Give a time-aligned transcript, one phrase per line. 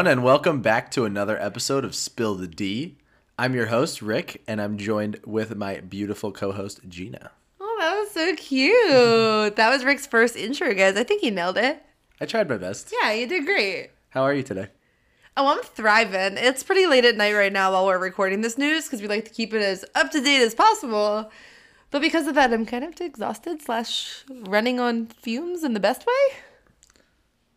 [0.00, 2.96] everyone, and welcome back to another episode of Spill the D.
[3.38, 7.32] I'm your host, Ric, and I'm joined with my beautiful co host, Gina.
[7.60, 9.56] Oh, that was so cute.
[9.56, 10.96] that was Ric's first intro, guys.
[10.96, 11.82] I think he nailed it.
[12.18, 12.94] I tried my best.
[13.02, 13.90] Yeah, you did great.
[14.08, 14.68] How are you today?
[15.36, 16.38] Oh, I'm thriving.
[16.38, 19.26] It's pretty late at night right now while we're recording this news because we like
[19.26, 21.30] to keep it as up to date as possible.
[21.90, 26.06] But because of that, I'm kind of exhausted slash running on fumes in the best
[26.06, 26.38] way.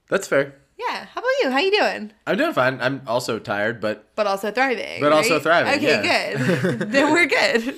[0.10, 0.56] That's fair.
[0.90, 1.06] Yeah.
[1.06, 1.52] How about you?
[1.52, 2.12] How you doing?
[2.28, 2.80] I'm doing fine.
[2.82, 5.02] I'm also tired, but But also thriving.
[5.02, 6.62] But also thriving, Okay, yeah.
[6.62, 6.80] good.
[6.92, 7.76] then we're good.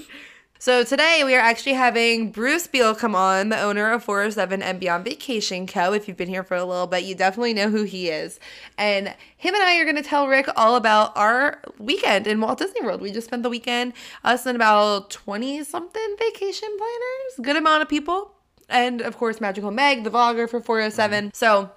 [0.58, 4.80] So today we are actually having Bruce Beil come on, the owner of 407 and
[4.80, 5.94] Beyond Vacation Co.
[5.94, 8.40] If you've been here for a little bit, you definitely know who he is.
[8.78, 12.58] And him and I are going to tell Ric all about our weekend in Walt
[12.58, 13.02] Disney World.
[13.02, 17.90] We just spent the weekend, us and about 20 something vacation planners, good amount of
[17.90, 18.32] people.
[18.68, 21.32] And of course, Magical Meg, the vlogger for 407.
[21.36, 21.70] So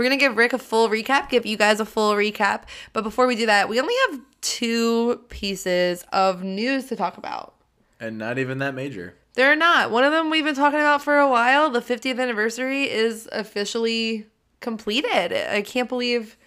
[0.00, 2.62] we're going to give Ric a full recap, give you guys a full recap.
[2.94, 7.52] But before we do that, we only have two pieces of news to talk about.
[8.00, 9.12] and not even that major.
[9.34, 9.90] They're not.
[9.90, 11.68] One of them we've been talking about for a while.
[11.68, 14.26] The 50th anniversary is officially
[14.60, 15.34] completed.
[15.34, 16.38] I can't believe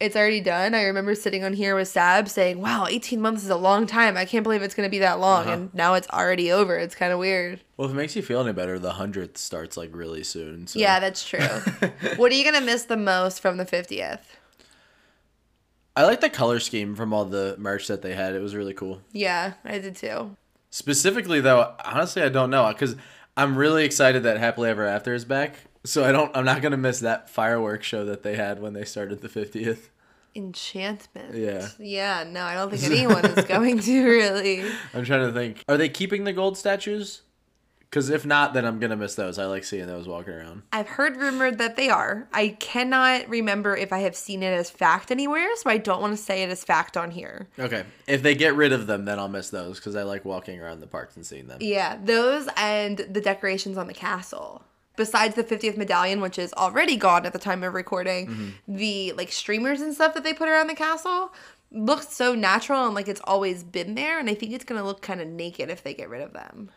[0.00, 0.74] it's already done.
[0.74, 4.16] I remember sitting on here with Sab saying, wow, 18 months is a long time.
[4.16, 5.42] I can't believe it's going to be that long.
[5.42, 5.52] Uh-huh.
[5.52, 6.76] And now it's already over.
[6.76, 7.60] It's kind of weird.
[7.76, 10.66] Well, if it makes you feel any better, the 100th starts like really soon.
[10.66, 10.78] So.
[10.78, 11.40] Yeah, that's true.
[12.16, 14.20] what are you going to miss the most from the 50th?
[15.94, 18.34] I like the color scheme from all the merch that they had.
[18.34, 19.02] It was really cool.
[19.12, 20.34] Yeah, I did too.
[20.70, 22.96] Specifically, though, honestly, I don't know because
[23.36, 25.56] I'm really excited that Happily Ever After is back.
[25.84, 26.34] So I don't.
[26.36, 29.88] I'm not gonna miss that fireworks show that they had when they started the 50th.
[30.34, 31.34] Enchantment.
[31.34, 31.68] Yeah.
[31.78, 34.62] Yeah, no, I don't think anyone is going to really.
[34.94, 35.64] I'm trying to think.
[35.68, 37.22] Are they keeping the gold statues?
[37.80, 39.38] Because if not, then I'm gonna miss those.
[39.38, 40.62] I like seeing those walking around.
[40.72, 42.28] I've heard rumored that they are.
[42.32, 46.16] I cannot remember if I have seen it as fact anywhere, so I don't want
[46.16, 47.48] to say it as fact on here.
[47.58, 47.82] Okay.
[48.06, 50.78] If they get rid of them, then I'll miss those because I like walking around
[50.78, 51.58] the parks and seeing them.
[51.60, 54.62] Yeah, those and the decorations on the castle.
[55.00, 58.76] Besides the 50th medallion, which is already gone at the time of recording, mm-hmm.
[58.76, 61.32] the like streamers and stuff that they put around the castle
[61.72, 64.18] looks so natural and like it's always been there.
[64.18, 66.68] And I think it's gonna look kind of naked if they get rid of them.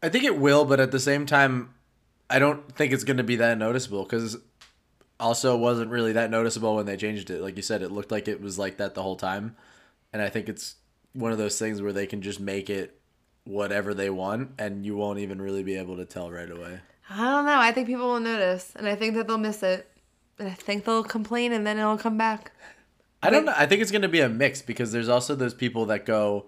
[0.00, 1.74] I think it will, but at the same time,
[2.30, 4.36] I don't think it's gonna be that noticeable because
[5.18, 7.42] also it wasn't really that noticeable when they changed it.
[7.42, 9.56] Like you said, it looked like it was like that the whole time,
[10.12, 10.76] and I think it's
[11.14, 12.96] one of those things where they can just make it
[13.42, 16.78] whatever they want, and you won't even really be able to tell right away.
[17.10, 17.58] I don't know.
[17.58, 19.90] I think people will notice, and I think that they'll miss it.
[20.38, 22.52] And I think they'll complain, and then it'll come back.
[23.22, 23.52] I don't know.
[23.56, 26.46] I think it's going to be a mix because there's also those people that go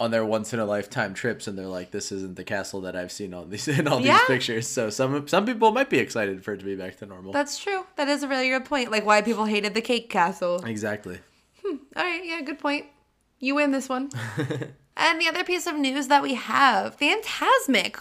[0.00, 2.96] on their once in a lifetime trips and they're like, "This isn't the castle that
[2.96, 4.18] I've seen on these in all Yeah.
[4.18, 7.06] these pictures." So some some people might be excited for it to be back to
[7.06, 7.32] normal.
[7.32, 7.84] That's true.
[7.96, 8.90] That is a really good point.
[8.90, 10.64] Like why people hated the cake castle.
[10.64, 11.18] exactly.
[11.62, 11.76] Hmm.
[11.96, 12.86] All right, yeah, good point.
[13.40, 14.10] You win this one.
[14.96, 17.98] and the other piece of news that we have, Phantasmic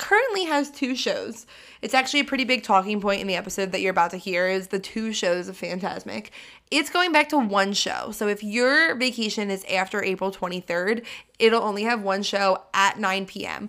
[0.00, 1.46] currently has two shows.
[1.82, 4.48] It's actually a pretty big talking point in the episode that you're about to hear
[4.48, 6.30] is the two shows of Phantasmic.
[6.70, 8.10] It's going back to one show.
[8.10, 11.04] So if your vacation is after April 23rd,
[11.38, 13.68] it'll only have one show at 9 p.m.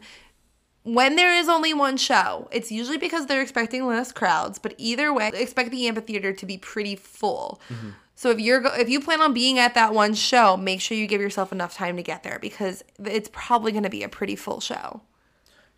[0.83, 5.13] When there is only one show, it's usually because they're expecting less crowds, but either
[5.13, 7.61] way, expect the amphitheater to be pretty full.
[7.69, 7.89] Mm-hmm.
[8.15, 10.97] So if you're go- if you plan on being at that one show, make sure
[10.97, 14.09] you give yourself enough time to get there because it's probably going to be a
[14.09, 15.01] pretty full show.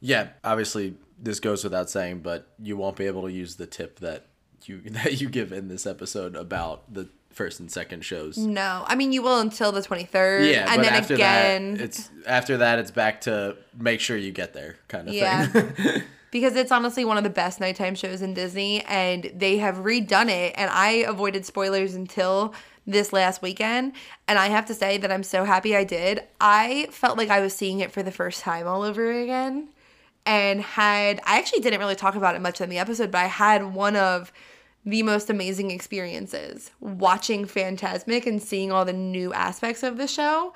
[0.06, 4.00] Yeah, obviously this goes without saying, but you won't be able to use the tip
[4.00, 4.26] that
[4.66, 8.38] you that you give in this episode about the first and second shows.
[8.38, 12.58] No, I mean you will until the 23rd Yeah, and then again that, it's after
[12.58, 15.48] that it's back to make sure you get there kind of Yeah.
[15.48, 16.04] thing.
[16.32, 20.30] because it's honestly one of the best nighttime shows in Disney and they have redone
[20.30, 22.54] it and I avoided spoilers until
[22.86, 23.94] this last weekend
[24.28, 26.24] and I have to say that I'm so happy I did.
[26.42, 29.70] I felt like I was seeing it for the first time all over again
[30.26, 33.28] and had I actually didn't really talk about it much in the episode but I
[33.28, 34.32] had one of
[34.86, 40.54] the most amazing experiences watching Phantasmic and seeing all the new aspects of the show.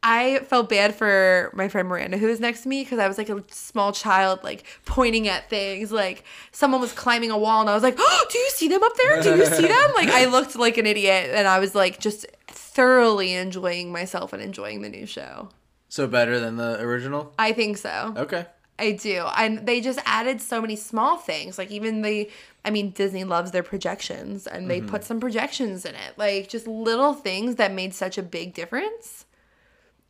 [0.00, 3.18] I felt bad for my friend Miranda who was next to me because I was
[3.18, 5.90] like a small child, like pointing at things.
[5.90, 6.22] Like
[6.52, 8.96] someone was climbing a wall, and I was like, "Oh, do you see them up
[8.96, 9.22] there?
[9.22, 12.26] Do you see them?" Like I looked like an idiot, and I was like just
[12.46, 15.48] thoroughly enjoying myself and enjoying the new show.
[15.88, 17.32] so better than the original?
[17.36, 18.14] I think so.
[18.16, 18.46] Okay.
[18.78, 19.26] I do.
[19.36, 21.58] And they just added so many small things.
[21.58, 22.30] Like even the
[22.64, 26.12] I mean Disney loves their projections and they put some projections in it.
[26.16, 29.24] Like just little things that made such a big difference.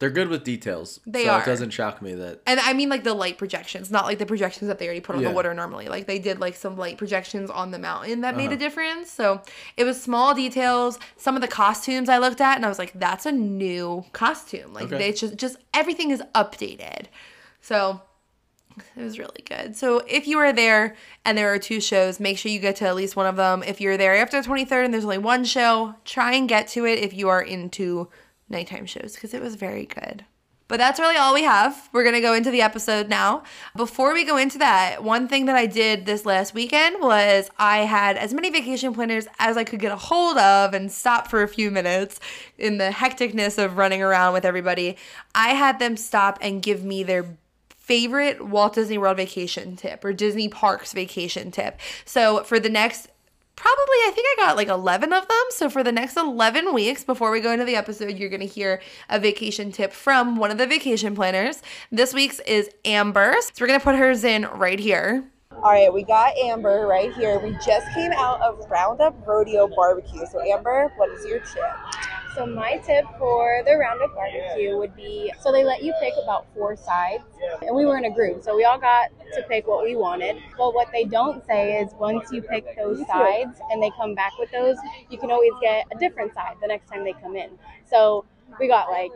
[0.00, 1.00] They're good with details.
[1.06, 1.42] They so are.
[1.42, 4.26] it doesn't shock me that And I mean like the light projections, not like the
[4.26, 5.30] projections that they already put on Yeah.
[5.30, 5.88] the water normally.
[5.88, 8.56] Like they did like some light projections on the mountain that made a Uh-huh.
[8.58, 9.10] difference.
[9.10, 9.42] So
[9.76, 11.00] it was small details.
[11.16, 14.72] Some of the costumes I looked at and I was like, that's a new costume.
[14.72, 14.98] Like Okay.
[14.98, 17.06] they just just everything is updated.
[17.60, 18.00] So
[18.96, 19.76] it was really good.
[19.76, 22.86] So if you are there and there are two shows, make sure you get to
[22.86, 23.62] at least one of them.
[23.62, 26.86] If you're there after the 23rd and there's only one show, try and get to
[26.86, 28.08] it if you are into
[28.48, 30.24] nighttime shows because it was very good.
[30.68, 31.88] But that's really all we have.
[31.92, 33.42] We're going to go into the episode now.
[33.74, 37.78] Before we go into that, one thing that I did this last weekend was I
[37.78, 41.42] had as many vacation planners as I could get a hold of and stop for
[41.42, 42.20] a few minutes
[42.58, 44.98] in the hecticness of running around with everybody.
[45.34, 47.38] I had them stop and give me their
[47.88, 51.80] favorite Walt Disney World vacation tip or Disney Parks vacation tip.
[52.04, 53.08] So for the next
[53.56, 55.44] probably I think I got like 11 of them.
[55.50, 58.46] So for the next 11 weeks before we go into the episode, you're going to
[58.46, 61.62] hear a vacation tip from one of the vacation planners.
[61.90, 63.34] This week's is Amber.
[63.40, 65.24] So we're going to put hers in right here.
[65.50, 67.40] All right, we got Amber right here.
[67.40, 70.24] We just came out of Roundup Rodeo Barbecue.
[70.30, 72.07] So, Amber, what is your tip?
[72.38, 76.46] So my tip for the Roundup barbecue would be so they let you pick about
[76.54, 77.24] four sides,
[77.66, 80.36] and we were in a group, so we all got to pick what we wanted.
[80.56, 84.38] But what they don't say is once you pick those sides and they come back
[84.38, 84.76] with those,
[85.10, 87.50] you can always get a different side the next time they come in.
[87.90, 88.24] So
[88.58, 89.12] we got like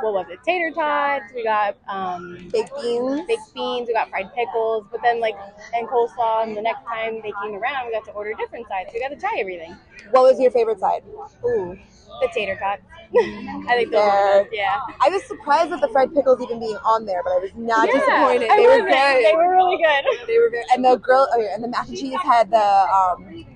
[0.00, 3.22] what was it, tater tots, we got um, Baked beans.
[3.26, 5.34] baked beans, we got fried pickles, but then like
[5.74, 6.44] and coleslaw.
[6.44, 8.90] And the next time they came around, we got to order different sides.
[8.90, 9.76] So We got to try everything.
[10.10, 11.02] What was your favorite side?
[11.44, 11.76] Ooh,
[12.20, 12.82] the tater tots.
[13.16, 14.78] I think those were yeah.
[15.00, 17.86] I was surprised at the fried pickles even being on there, but I was not
[17.86, 18.50] Yeah, disappointed.
[18.50, 19.24] I They were good.
[19.24, 20.26] They were really good.
[20.28, 20.64] They were good.
[20.74, 23.46] And the grill oh, and the mac and cheese had the um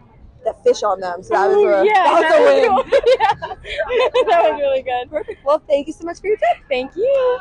[0.44, 2.68] the fish on them, so that was a yeah, that was a win.
[2.68, 2.84] cool.
[3.18, 3.34] yeah.
[4.28, 5.10] that was really good.
[5.10, 5.44] Perfect.
[5.44, 6.58] Well, thank you so much for your tip.
[6.68, 7.38] Thank you.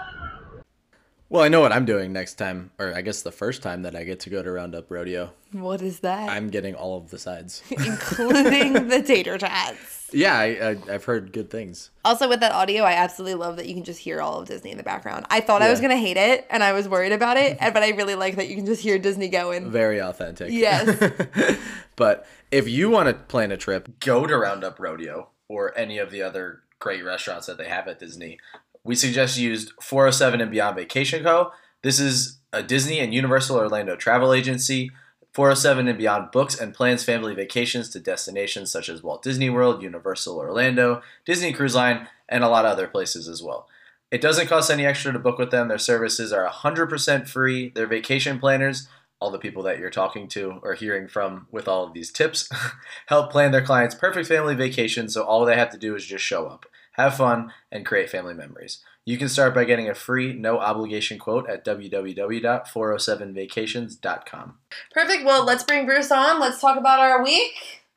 [1.31, 3.95] Well, I know what I'm doing next time, or I guess the first time that
[3.95, 5.31] I get to go to Roundup Rodeo.
[5.53, 6.29] What is that?
[6.29, 7.63] I'm getting all of the sides.
[7.71, 10.09] Including the tater tots.
[10.13, 11.89] yeah, I, I've heard good things.
[12.03, 14.71] Also, with that audio, I absolutely love that you can just hear all of Disney
[14.71, 15.25] in the background.
[15.29, 17.81] I thought I was gonna hate it, and I was worried about it, and- but
[17.81, 19.71] I really like that you can just hear Disney going.
[19.71, 20.51] Very authentic.
[20.51, 21.57] Yes.
[21.95, 26.11] but if you want to plan a trip, go to Roundup Rodeo or any of
[26.11, 28.37] the other great restaurants that they have at Disney.
[28.83, 31.51] We suggest you use 407 and Beyond Vacation Co.
[31.83, 34.91] This is a Disney and Universal Orlando travel agency.
[35.33, 39.81] 407 and Beyond books and plans family vacations to destinations such as Walt Disney World,
[39.81, 43.67] Universal Orlando, Disney Cruise Line, and a lot of other places as well.
[44.11, 45.69] It doesn't cost any extra to book with them.
[45.69, 47.69] Their services are 100% free.
[47.69, 48.89] Their vacation planners,
[49.21, 52.49] all the people that you're talking to or hearing from with all of these tips,
[53.05, 56.25] help plan their clients' perfect family vacation so all they have to do is just
[56.25, 58.79] show up, have fun, and create family memories.
[59.05, 64.57] You can start by getting a free, no obligation quote at www.407vacations.com.
[64.91, 65.25] Perfect.
[65.25, 66.39] Well, let's bring Bruce on.
[66.39, 67.53] Let's talk about our week.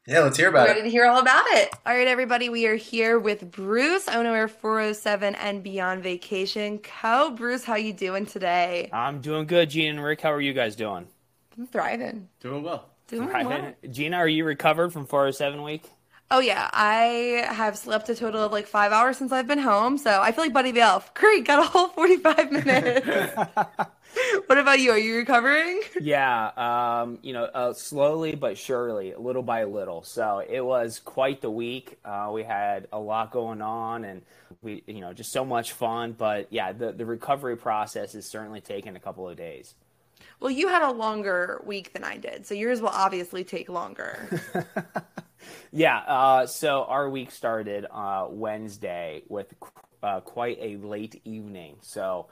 [0.06, 0.84] Yeah, let's hear We're about ready it.
[0.84, 1.70] to hear all about it.
[1.86, 7.30] All right, everybody, we are here with Bruce, owner of 407 and Beyond Vacation Co.
[7.30, 8.90] Bruce, how you doing today?
[8.92, 10.20] I'm doing good, Gina and Ric.
[10.20, 11.06] How are you guys doing?
[11.56, 12.28] I'm thriving.
[12.40, 12.90] Doing well.
[13.08, 13.46] Doing Right.
[13.46, 13.72] well.
[13.90, 15.84] Gina, are you recovered from 407 week?
[16.30, 19.98] Oh yeah, I have slept a total of like five hours since I've been home,
[19.98, 21.12] so I feel like Buddy the Elf.
[21.14, 23.36] Great, got a whole 45 minutes.
[24.46, 24.90] what about you?
[24.92, 25.82] Are you recovering?
[26.00, 30.02] yeah, um, you know, uh, slowly but surely, little by little.
[30.02, 31.98] So it was quite the week.
[32.04, 34.22] Uh, we had a lot going on, and
[34.62, 36.12] we, you know, just so much fun.
[36.12, 39.74] But yeah, the the recovery process is certainly taking a couple of days.
[40.40, 44.28] Well, you had a longer week than I did, so yours will obviously take longer.
[45.72, 49.52] Yeah, uh, so our week started uh, Wednesday with
[50.02, 51.76] uh, quite a late evening.
[51.80, 52.26] So,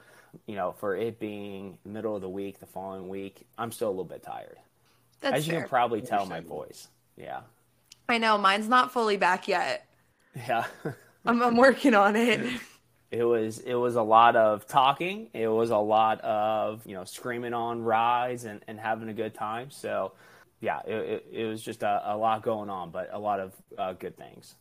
[0.47, 3.91] you know, for it being middle of the week, the following week, I'm still a
[3.91, 4.57] little bit tired.
[5.21, 5.61] That's As you fair.
[5.61, 6.87] can probably tell my voice.
[7.17, 7.41] Yeah.
[8.09, 9.85] I know mine's not fully back yet.
[10.35, 10.65] Yeah.
[11.25, 12.59] I'm, I'm working on it.
[13.11, 15.29] it was it was a lot of talking.
[15.33, 19.33] It was a lot of, you know, screaming on rides and, and having a good
[19.33, 19.71] time.
[19.71, 20.11] So,
[20.63, 23.53] yeah, it, it, it was just a, a lot going on, but a lot of
[23.77, 24.55] uh, good things.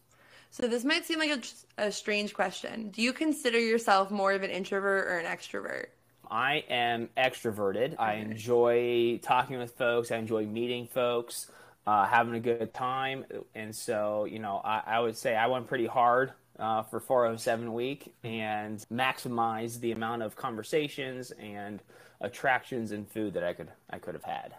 [0.50, 1.30] So this might seem like
[1.78, 2.90] a, a strange question.
[2.90, 5.86] Do you consider yourself more of an introvert or an extrovert?
[6.28, 7.94] I am extroverted.
[8.00, 10.10] I enjoy talking with folks.
[10.10, 11.50] I enjoy meeting folks,
[11.86, 13.24] uh, having a good time.
[13.54, 17.72] And so, you know, I, I would say I went pretty hard uh, for 407
[17.72, 21.80] week and maximized the amount of conversations and
[22.20, 24.54] attractions and food that I could I could have had.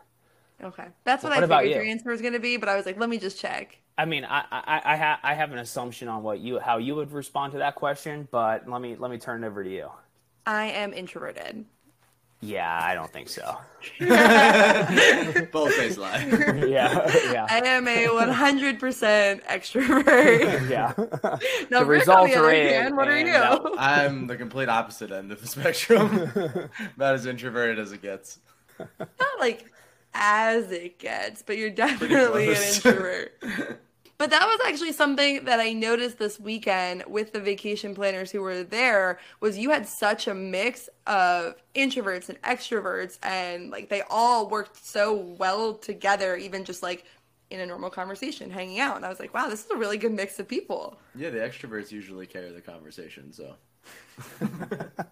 [0.63, 1.83] Okay, that's what, What I about figured you?
[1.83, 3.77] your answer was going to be, but I was like, let me just check.
[3.97, 6.95] I mean, I I, I, ha- I have an assumption on what you how you
[6.95, 9.89] would respond to that question, but let me let me turn it over to you.
[10.45, 11.65] I am introverted.
[12.41, 13.57] Yeah, I don't think so.
[15.51, 16.25] Both face lie.
[16.67, 20.69] yeah, yeah, I am a 100% extrovert.
[20.69, 20.91] yeah.
[21.71, 23.25] Now, The Ric, results on the other are in, hand, what are you?
[23.31, 26.31] that- I'm the complete opposite end of the spectrum.
[26.97, 28.39] About as introverted as it gets.
[28.99, 29.07] Not
[29.39, 29.71] like
[30.13, 33.43] as it gets, but you're definitely an introvert.
[34.23, 38.41] But that was actually something that I noticed this weekend with the vacation planners who
[38.41, 44.01] were there was you had such a mix of introverts and extroverts and like they
[44.09, 47.03] all worked so well together even just like
[47.49, 49.97] in a normal conversation hanging out and I was like wow this is a really
[49.97, 50.97] good mix of people.
[51.15, 53.55] Yeah, the extroverts usually carry the conversation, so.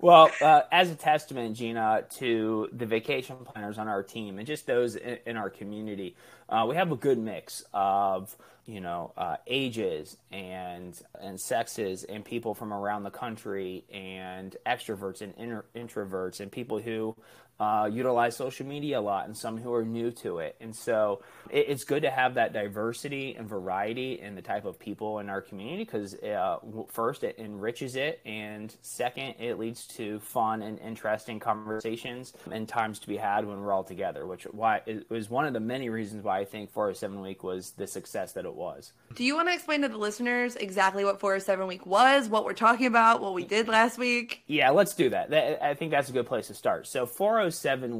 [0.00, 4.66] Well, uh, as a testament, Gina, to the vacation planners on our team and just
[4.66, 6.16] those in, in our community,
[6.48, 8.34] uh, we have a good mix of
[8.66, 15.20] you know uh, ages and and sexes and people from around the country and extroverts
[15.20, 17.14] and inter- introverts and people who
[17.60, 20.56] uh, utilize social media a lot and some who are new to it.
[20.60, 24.78] And so it, it's good to have that diversity and variety in the type of
[24.78, 26.56] people in our community because uh,
[26.88, 32.98] first, it enriches it, and second, it leads to fun and interesting conversations and times
[33.00, 35.90] to be had when we're all together, which why it was one of the many
[35.90, 38.92] reasons why I think 407 Week was the success that it was.
[39.14, 42.54] Do you want to explain to the listeners exactly what 407 week was, what we're
[42.54, 44.42] talking about, what we did last week?
[44.46, 45.28] Yeah, let's do that.
[45.30, 45.62] that.
[45.62, 46.86] I think that's a good place to start.
[46.86, 47.49] So, 407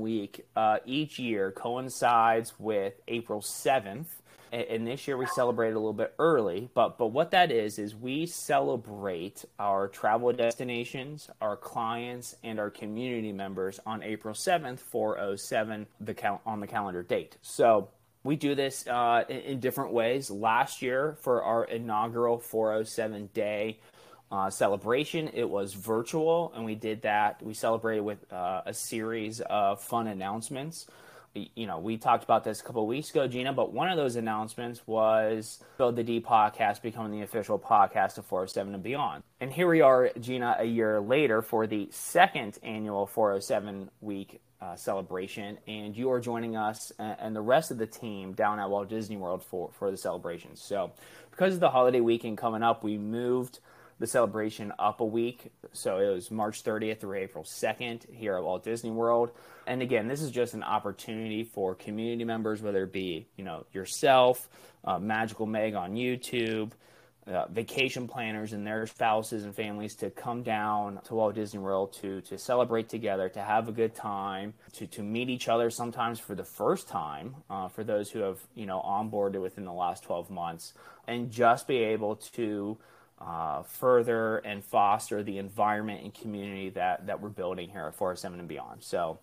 [0.00, 4.06] week uh, each year coincides with April 7th.
[4.52, 7.94] And this year we celebrate a little bit early, but but what that is is
[7.94, 15.20] we celebrate our travel destinations, our clients, and our community members on April seventh, four
[15.20, 17.36] oh seven, the count on the calendar date.
[17.42, 17.90] So
[18.24, 20.30] we do this uh, in, in different ways.
[20.30, 23.78] Last year for our inaugural 407 day
[24.30, 25.30] uh, celebration.
[25.34, 27.42] It was virtual, and we did that.
[27.42, 30.86] We celebrated with uh, a series of fun announcements.
[31.34, 34.16] You know, we talked about this a couple weeks ago, Gina, but one of those
[34.16, 39.22] announcements was Spill the D podcast becoming the official podcast of 407 and beyond.
[39.40, 44.74] And here we are, Gina, a year later for the second annual 407 week uh,
[44.74, 48.68] celebration, and you are joining us and, and the rest of the team down at
[48.68, 50.56] Walt Disney World for, for the celebration.
[50.56, 50.90] So,
[51.30, 53.60] because of the holiday weekend coming up, we moved
[54.00, 55.52] the celebration up a week.
[55.72, 59.30] So it was March 30th through April 2nd here at Walt Disney World.
[59.66, 63.66] And again, this is just an opportunity for community members, whether it be you know
[63.72, 64.48] yourself,
[64.84, 66.72] uh, Magical Meg on YouTube,
[67.26, 71.92] uh, vacation planners and their spouses and families to come down to Walt Disney World
[72.00, 76.18] to to celebrate together, to have a good time, to to meet each other sometimes
[76.18, 80.04] for the first time uh, for those who have you know onboarded within the last
[80.04, 80.72] 12 months,
[81.06, 82.78] and just be able to
[83.20, 88.38] uh, further and foster the environment and community that that we're building here at 407
[88.38, 88.82] and beyond.
[88.82, 89.18] So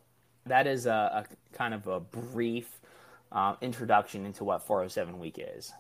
[0.46, 2.80] that is a, a kind of a brief
[3.32, 5.74] uh, introduction into what 407 week is.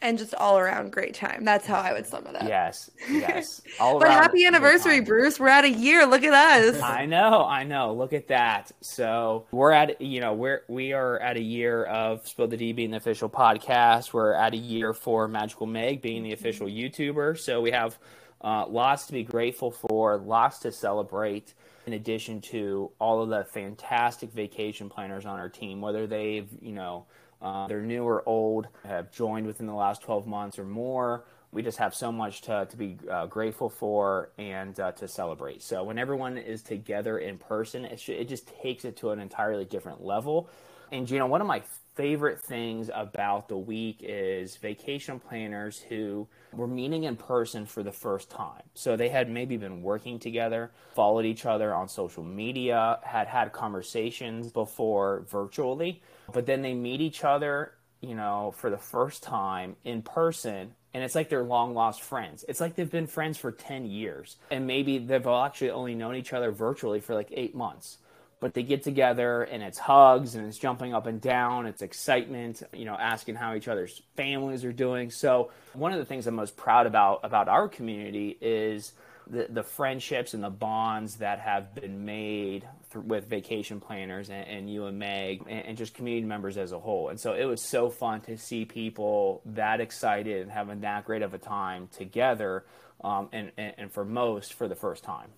[0.00, 1.44] And just all around great time.
[1.44, 2.44] That's how I would sum it up.
[2.44, 3.60] Yes, yes.
[3.80, 5.00] All But happy anniversary.
[5.00, 5.40] Bruce.
[5.40, 6.06] We're at a year.
[6.06, 6.80] Look at us.
[6.80, 7.92] I know, I know.
[7.94, 8.70] Look at that.
[8.80, 12.72] So we're at, you know, we're we are at a year of Spill the D
[12.72, 14.12] being the official podcast.
[14.12, 17.36] We're at a year for Magical Meg being the official YouTuber.
[17.36, 17.98] So we have
[18.40, 21.54] uh, lots to be grateful for, lots to celebrate.
[21.86, 26.72] In addition to all of the fantastic vacation planners on our team, whether they've, you
[26.72, 27.06] know,
[27.40, 31.24] uh, they're new or old, have joined within the last 12 months or more.
[31.50, 35.62] We just have so much to, to be uh, grateful for and uh, to celebrate.
[35.62, 39.64] So when everyone is together in person, it, it just takes it to an entirely
[39.64, 40.50] different level.
[40.92, 41.62] And Gina, one of my
[41.94, 47.92] favorite things about the week is vacation planners who were meeting in person for the
[47.92, 48.62] first time.
[48.74, 53.52] So they had maybe been working together, followed each other on social media, had had
[53.52, 56.00] conversations before virtually,
[56.32, 61.04] but then they meet each other, you know, for the first time in person and
[61.04, 62.44] it's like they're long lost friends.
[62.48, 66.32] It's like they've been friends for 10 years and maybe they've actually only known each
[66.32, 67.98] other virtually for like 8 months
[68.40, 72.62] but they get together and it's hugs and it's jumping up and down it's excitement
[72.72, 76.34] you know asking how each other's families are doing so one of the things i'm
[76.34, 78.92] most proud about about our community is
[79.26, 84.46] the, the friendships and the bonds that have been made th- with vacation planners and,
[84.48, 87.44] and you and meg and, and just community members as a whole and so it
[87.44, 91.88] was so fun to see people that excited and having that great of a time
[91.96, 92.64] together
[93.04, 95.28] um, and, and, and for most for the first time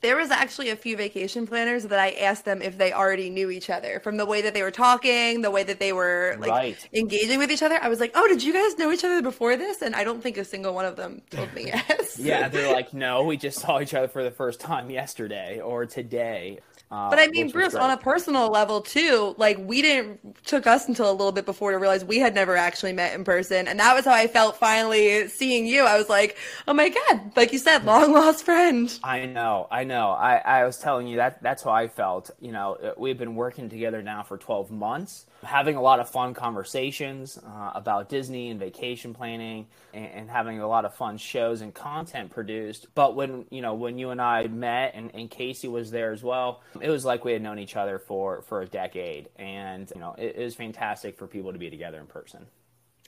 [0.00, 3.50] There was actually a few vacation planners that I asked them if they already knew
[3.50, 6.50] each other from the way that they were talking, the way that they were like
[6.50, 6.88] Right.
[6.92, 7.78] engaging with each other.
[7.80, 10.20] I was like, "Oh, did you guys know each other before this?" And I don't
[10.22, 12.18] think a single one of them told me yes.
[12.18, 15.86] Yeah, they're like, no, we just saw each other for the first time yesterday or
[15.86, 16.58] today.
[16.90, 20.88] Uh, But I mean, Bruce, on a personal level too, like we didn't took us
[20.88, 23.78] until a little bit before to realize we had never actually met in person, and
[23.80, 25.84] that was how I felt finally seeing you.
[25.84, 28.98] I was like, oh my god, like you said, long lost friend.
[29.02, 30.10] I know, I know.
[30.10, 32.30] I, I was telling you that that's how I felt.
[32.40, 36.08] You know, uh, we've been working together now for 12 months, having a lot of
[36.10, 41.16] fun conversations uh, about Disney and vacation planning and, and having a lot of fun
[41.16, 42.88] shows and content produced.
[42.94, 46.22] But when, you know, when you and I met and, and Casey was there as
[46.22, 49.28] well, it was like we had known each other for, for a decade.
[49.36, 52.46] And, you know, it, it was fantastic for people to be together in person.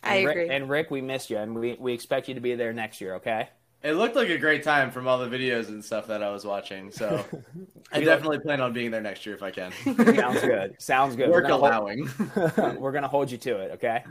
[0.03, 0.49] I And Ric- agree.
[0.55, 3.17] and Ric, we missed you, and we, we expect you to be there next year,
[3.17, 3.49] okay?
[3.83, 6.45] It looked like a great time from all the videos and stuff that I was
[6.45, 6.91] watching.
[6.91, 7.25] So
[7.93, 9.73] I definitely plan on being there next year if I can.
[10.17, 10.75] Sounds good.
[10.79, 11.29] Sounds good.
[11.31, 12.79] We're Work gonna hold- allowing.
[12.81, 14.05] We're gonna hold you to it, okay?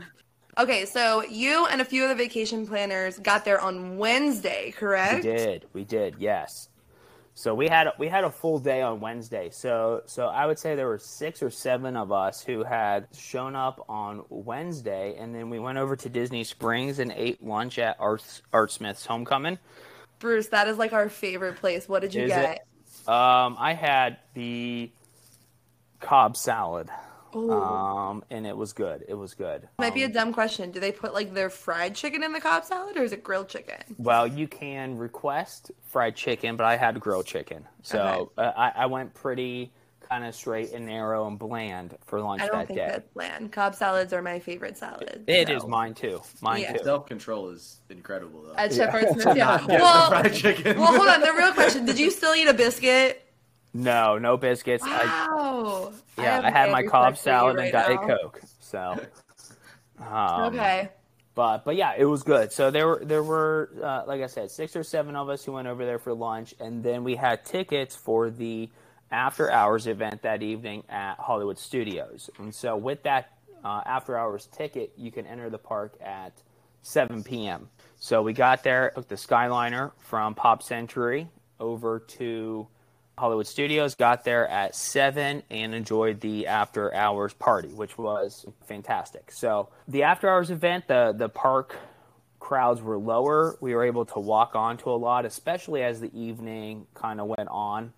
[0.58, 5.24] Okay, so you and a few of the vacation planners got there on Wednesday, correct?
[5.24, 5.66] We did.
[5.72, 6.16] We did.
[6.18, 6.69] Yes.
[7.34, 9.48] So we had we had a full day on Wednesday.
[9.50, 13.56] So so I would say there were six or seven of us who had shown
[13.56, 17.96] up on Wednesday, and then we went over to Disney Springs and ate lunch at
[17.98, 19.58] Art Art Smith's homecoming.
[20.18, 21.88] Bruce, that is like our favorite place.
[21.88, 22.56] What did you Is get?
[22.56, 23.08] it?
[23.08, 24.90] Um, I had the
[26.00, 26.90] Cobb salad,
[27.34, 27.52] Ooh.
[27.52, 29.04] um, and it was good.
[29.08, 29.68] It was good.
[29.78, 30.70] Might be a Um, dumb question.
[30.70, 33.48] Do they put like their fried chicken in the Cobb salad or is it grilled
[33.48, 33.76] chicken?
[33.98, 38.86] Well, you can request fried chicken, but I had grilled chicken, so uh, I, I
[38.86, 39.72] went pretty
[40.08, 42.86] kind of straight and narrow and bland for lunch I don't that think day.
[42.88, 43.52] that's bland.
[43.52, 45.22] Cobb salads are my favorite salad.
[45.28, 45.68] It is so.
[45.68, 46.20] mine too.
[46.40, 46.72] Mine Yeah.
[46.72, 46.82] too.
[46.82, 48.54] Self control is incredible though.
[48.56, 49.24] At Chef Art yeah.
[49.34, 50.78] Not get the Well, fried chicken.
[50.80, 51.20] well, hold on.
[51.20, 53.24] The real question: Did you still eat a biscuit?
[53.72, 54.84] No, no biscuits.
[54.86, 55.92] I, Wow.
[56.18, 58.16] yeah, have I, had my Cobb respect for you salad and right Diet now.
[58.16, 58.40] Coke.
[58.60, 59.00] So,
[60.00, 60.88] um, Okay.
[61.34, 62.52] but but yeah, it was good.
[62.52, 65.52] So there were there were uh, like I said, six or seven of us who
[65.52, 68.68] went over there for lunch, and then we had tickets for the
[69.12, 72.30] after hours event that evening at Hollywood Studios.
[72.38, 73.32] And so with that
[73.64, 76.32] uh, after hours ticket, you can enter the park at
[76.82, 77.68] 7 p.m.
[77.98, 82.68] So we got there, took the Skyliner from Pop Century over to
[83.20, 89.30] Hollywood Studios, got there at 7 and enjoyed the after hours party, which was fantastic.
[89.30, 91.76] So, the after hours event, the, the park
[92.40, 93.56] crowds were lower.
[93.60, 97.48] We were able to walk onto a lot, especially as the evening kind of went
[97.48, 97.92] on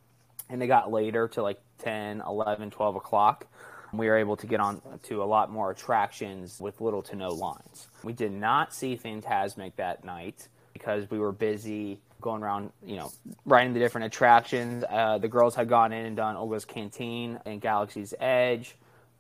[0.53, 3.47] and they got later to like 10, 11, 12 o'clock.
[3.93, 7.31] We were able to get on to a lot more attractions with little to no
[7.31, 7.89] lines.
[8.05, 13.13] We did not see Phantasmic that night because we were busy going around, you know,
[13.45, 14.85] riding the different attractions.
[14.89, 18.77] Uh, the girls had gone in and done Oga's Cantina and Galaxy's Edge,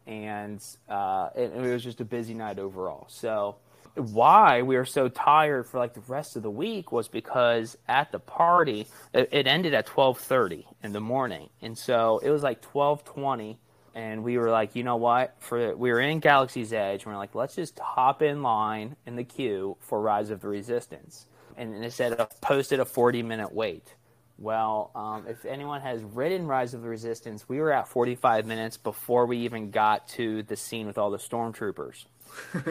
[0.06, 3.06] and uh, it, it was just a busy night overall.
[3.08, 3.56] So
[3.94, 8.10] why we were so tired for like the rest of the week was because at
[8.10, 12.62] the party it, it ended at 12:30 in the morning and so it was like
[12.62, 13.56] 12:20
[13.94, 17.14] and we were like you know what for we were in Galaxy's Edge and we
[17.14, 21.26] are like let's just hop in line in the queue for Rise of the Resistance
[21.56, 23.94] and it said posted a 40 minute wait
[24.42, 28.76] well, um, if anyone has ridden Rise of the Resistance, we were at 45 minutes
[28.76, 32.04] before we even got to the scene with all the stormtroopers.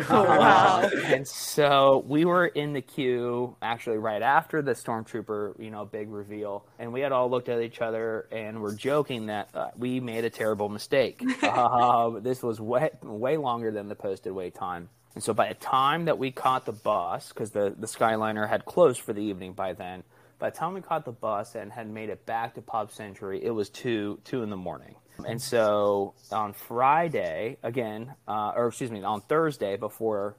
[0.10, 0.90] Oh, wow.
[1.06, 6.10] and so we were in the queue actually right after the stormtrooper, you know, big
[6.10, 10.00] reveal, and we had all looked at each other and were joking that uh, we
[10.00, 11.24] made a terrible mistake.
[11.44, 14.90] uh, this was way way longer than the posted wait time.
[15.14, 18.66] And so by the time that we caught the bus, because the, the Skyliner had
[18.66, 20.04] closed for the evening by then,
[20.40, 23.44] by the time we caught the bus and had made it back to Pop Century,
[23.44, 24.96] it was two two in the morning.
[25.28, 30.36] And so on Friday, again, uh, or excuse me, on Thursday before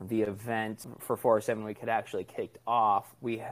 [0.00, 3.42] the event for 407 Week had actually kicked off, we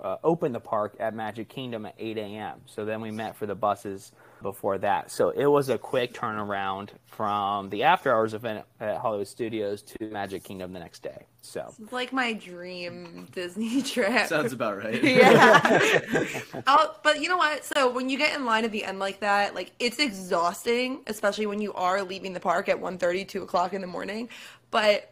[0.00, 2.60] uh, opened the park at Magic Kingdom at 8 a.m.
[2.66, 4.10] So then we met for the buses
[4.42, 5.10] before that.
[5.10, 10.04] So it was a quick turnaround from the after hours event at Hollywood Studios to
[10.08, 11.26] Magic Kingdom the next day.
[11.40, 14.26] So It's like my dream Disney trip.
[14.28, 15.02] Sounds about right.
[15.04, 15.60] yeah.
[16.66, 17.64] oh, but you know what?
[17.64, 21.46] So when you get in line at the end like that, like it's exhausting, especially
[21.46, 24.28] when you are leaving the park at 1.30, 2 o'clock in the morning.
[24.70, 25.11] But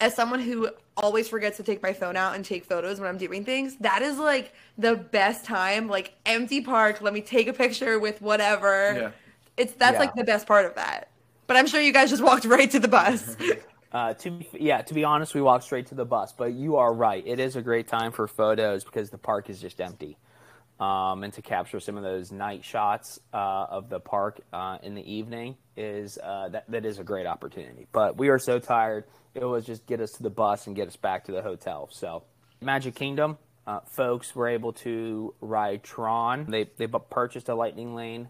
[0.00, 3.18] as someone who always forgets to take my phone out and take photos when I'm
[3.18, 5.88] doing things, that is like the best time.
[5.88, 8.96] Like empty park, let me take a picture with whatever.
[8.98, 9.10] Yeah.
[9.56, 10.00] It's that's Yeah.
[10.00, 11.08] like the best part of that.
[11.46, 13.36] But I'm sure you guys just walked right to the bus.
[13.90, 16.30] Uh, to yeah, to be honest, we walked straight to the bus.
[16.30, 19.62] But you are right; it is a great time for photos because the park is
[19.62, 20.18] just empty.
[20.80, 24.94] Um, and to capture some of those night shots uh, of the park uh, in
[24.94, 27.86] the evening is uh, that that is a great opportunity.
[27.92, 30.88] But we are so tired; it was just get us to the bus and get
[30.88, 31.88] us back to the hotel.
[31.92, 32.24] So,
[32.60, 36.46] Magic Kingdom uh, folks were able to ride Tron.
[36.50, 38.28] They they purchased a Lightning Lane.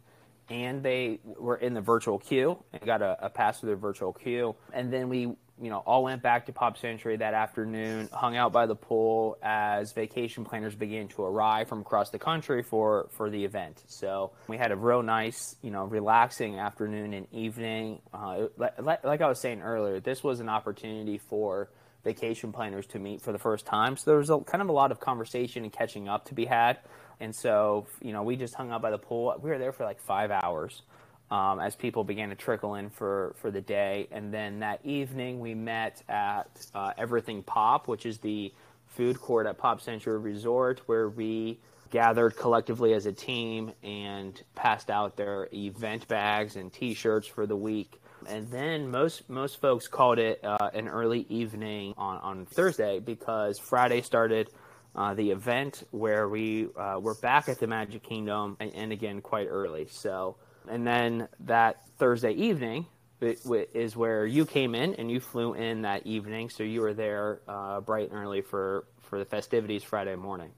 [0.51, 4.15] And they were in the virtual queue and got a, a pass through the virtual
[4.15, 4.57] queue.
[4.73, 8.53] And then we you know, all went back to Pop Century that afternoon, hung out
[8.53, 13.31] by the pool as vacation planners began to arrive from across the country for, for
[13.31, 13.83] the event.
[13.87, 18.01] So we had a real nice, you know, relaxing afternoon and evening.
[18.13, 21.71] Uh, like, like I was saying earlier, this was an opportunity for
[22.05, 23.97] vacation planners to meet for the first time.
[23.97, 26.45] So there was a, kind of a lot of conversation and catching up to be
[26.45, 26.79] had.
[27.21, 29.35] And so, you know, we just hung out by the pool.
[29.43, 30.83] We were there for like five hours
[31.31, 34.09] um, as people began to trickle in for, for the day.
[34.11, 38.53] And then that evening, we met at uh, Everything Pop, which is the
[38.87, 41.59] food court at Pop Century Resort, where we
[41.91, 47.57] gathered collectively as a team and passed out their event bags and T-shirts for the
[47.57, 48.01] week.
[48.27, 53.59] And then most most folks called it uh, an early evening on, on Thursday because
[53.59, 54.51] Friday started
[54.97, 59.21] uh, the event where we uh, were back at the Magic Kingdom and, and again
[59.21, 59.87] quite early.
[59.89, 60.37] So
[60.71, 62.87] and then that Thursday evening
[63.21, 67.41] is where you came in and you flew in that evening, so you were there
[67.49, 70.53] uh, bright and early for for the festivities Friday morning.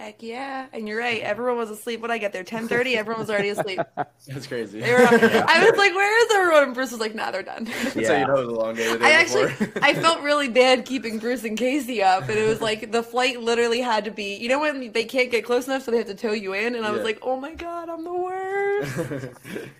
[0.00, 0.64] Heck yeah!
[0.72, 1.20] And you're right.
[1.20, 2.42] Everyone was asleep when I get there.
[2.42, 2.96] Ten thirty.
[2.96, 3.80] Everyone was already asleep.
[3.96, 4.80] That's crazy.
[4.80, 7.96] Were, I was like, "Where is everyone?" And Bruce was like, "Nah, they're done." That's
[7.96, 8.08] yeah.
[8.08, 8.96] how you know it was a long day.
[8.98, 12.92] I actually, I felt really bad keeping Bruce and Casey up, and it was like
[12.92, 14.36] the flight literally had to be.
[14.36, 16.76] You know when they can't get close enough, so they have to tow you in,
[16.76, 19.28] and I was like, "Oh my god, I'm the worst."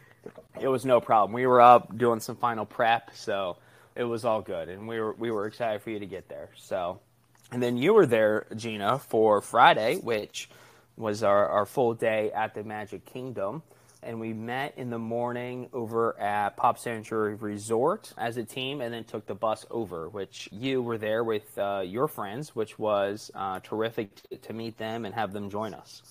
[0.60, 1.32] it was no problem.
[1.32, 3.56] We were up doing some final prep, so
[3.96, 6.50] it was all good, and we were we were excited for you to get there.
[6.56, 7.00] So
[7.52, 10.48] and then you were there, Gina, for Friday, which
[10.96, 13.62] was our, our full day at the Magic Kingdom.
[14.02, 18.94] And we met in the morning over at Pop Century Resort as a team and
[18.94, 23.30] then took the bus over, which you were there with uh, your friends, which was
[23.34, 26.02] uh, terrific to, to meet them and have them join us.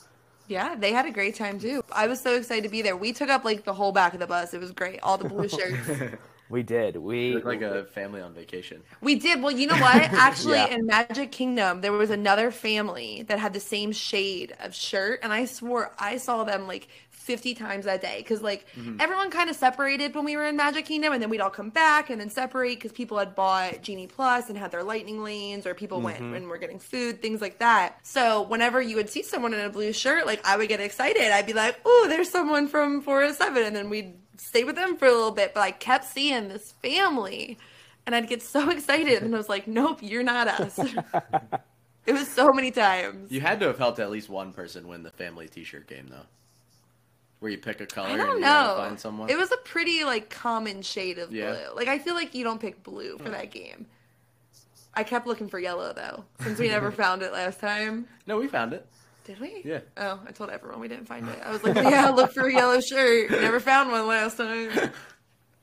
[0.48, 1.84] Yeah, they had a great time too.
[1.92, 2.98] I was so excited to be there.
[2.98, 4.54] We took up like the whole back of the bus.
[4.54, 5.00] It was great.
[5.02, 6.16] All the blue shirts.
[6.50, 6.98] We did.
[6.98, 8.82] We looked like a family on vacation.
[9.02, 9.42] We did.
[9.42, 9.96] Well, you know what?
[10.14, 10.74] Actually, yeah.
[10.74, 15.32] in Magic Kingdom, there was another family that had the same shade of shirt, and
[15.32, 18.98] I swore I saw them like 50 times that day because like mm-hmm.
[19.00, 21.70] everyone kind of separated when we were in Magic Kingdom, and then we'd all come
[21.70, 25.68] back and then separate because people had bought Genie Plus and had their lightning lanes,
[25.68, 26.06] or people mm-hmm.
[26.06, 28.00] went and were getting food, things like that.
[28.02, 31.32] So whenever you would see someone in a blue shirt, like I would get excited.
[31.32, 35.06] I'd be like, "Oh, there's someone from 407," and then we'd stay with them for
[35.06, 37.58] a little bit, but I kept seeing this family
[38.06, 40.80] and I'd get so excited and I was like, nope, you're not us.
[42.06, 43.32] it was so many times.
[43.32, 46.26] You had to have helped at least one person win the family t-shirt game though.
[47.40, 48.76] Where you pick a color I don't and know.
[48.78, 49.30] find someone.
[49.30, 51.52] It was a pretty like common shade of yeah.
[51.52, 51.76] blue.
[51.76, 53.32] Like I feel like you don't pick blue for hmm.
[53.32, 53.86] that game.
[54.94, 58.08] I kept looking for yellow though, since we never found it last time.
[58.28, 58.86] No, we found it.
[59.26, 59.62] Did we?
[59.64, 59.80] Yeah.
[59.98, 61.40] Oh, I told everyone we didn't find it.
[61.44, 63.30] I was like, yeah, look for a yellow shirt.
[63.32, 64.92] Never found one last time.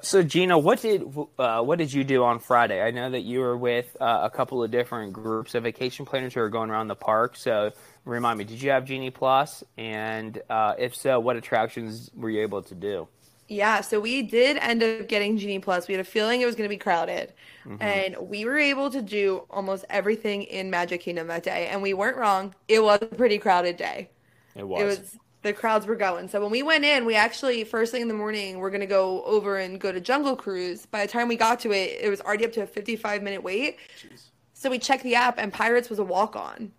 [0.02, 1.02] So Gina, what did
[1.38, 2.82] uh, what did you do on Friday?
[2.82, 6.34] I know that you were with uh, a couple of different groups of vacation planners
[6.34, 7.34] who were going around the park.
[7.36, 7.72] So
[8.04, 9.64] remind me, did you have Genie Plus?
[9.78, 13.08] And uh, if so, what attractions were you able to do?
[13.48, 15.86] Yeah, so we did end up getting Genie Plus.
[15.86, 17.32] We had a feeling it was going to be crowded.
[17.64, 17.82] Mm-hmm.
[17.82, 21.68] And we were able to do almost everything in Magic Kingdom that day.
[21.68, 22.54] And we weren't wrong.
[22.66, 24.10] It was a pretty crowded day.
[24.56, 24.82] It was.
[24.82, 26.28] It was the crowds were going.
[26.28, 28.86] So when we went in, we actually first thing in the morning, we're going to
[28.86, 30.86] go over and go to Jungle Cruise.
[30.86, 33.42] By the time we got to it, it was already up to a 55 minute
[33.42, 33.78] wait.
[34.02, 34.24] Jeez.
[34.54, 36.72] So we checked the app and Pirates was a walk on.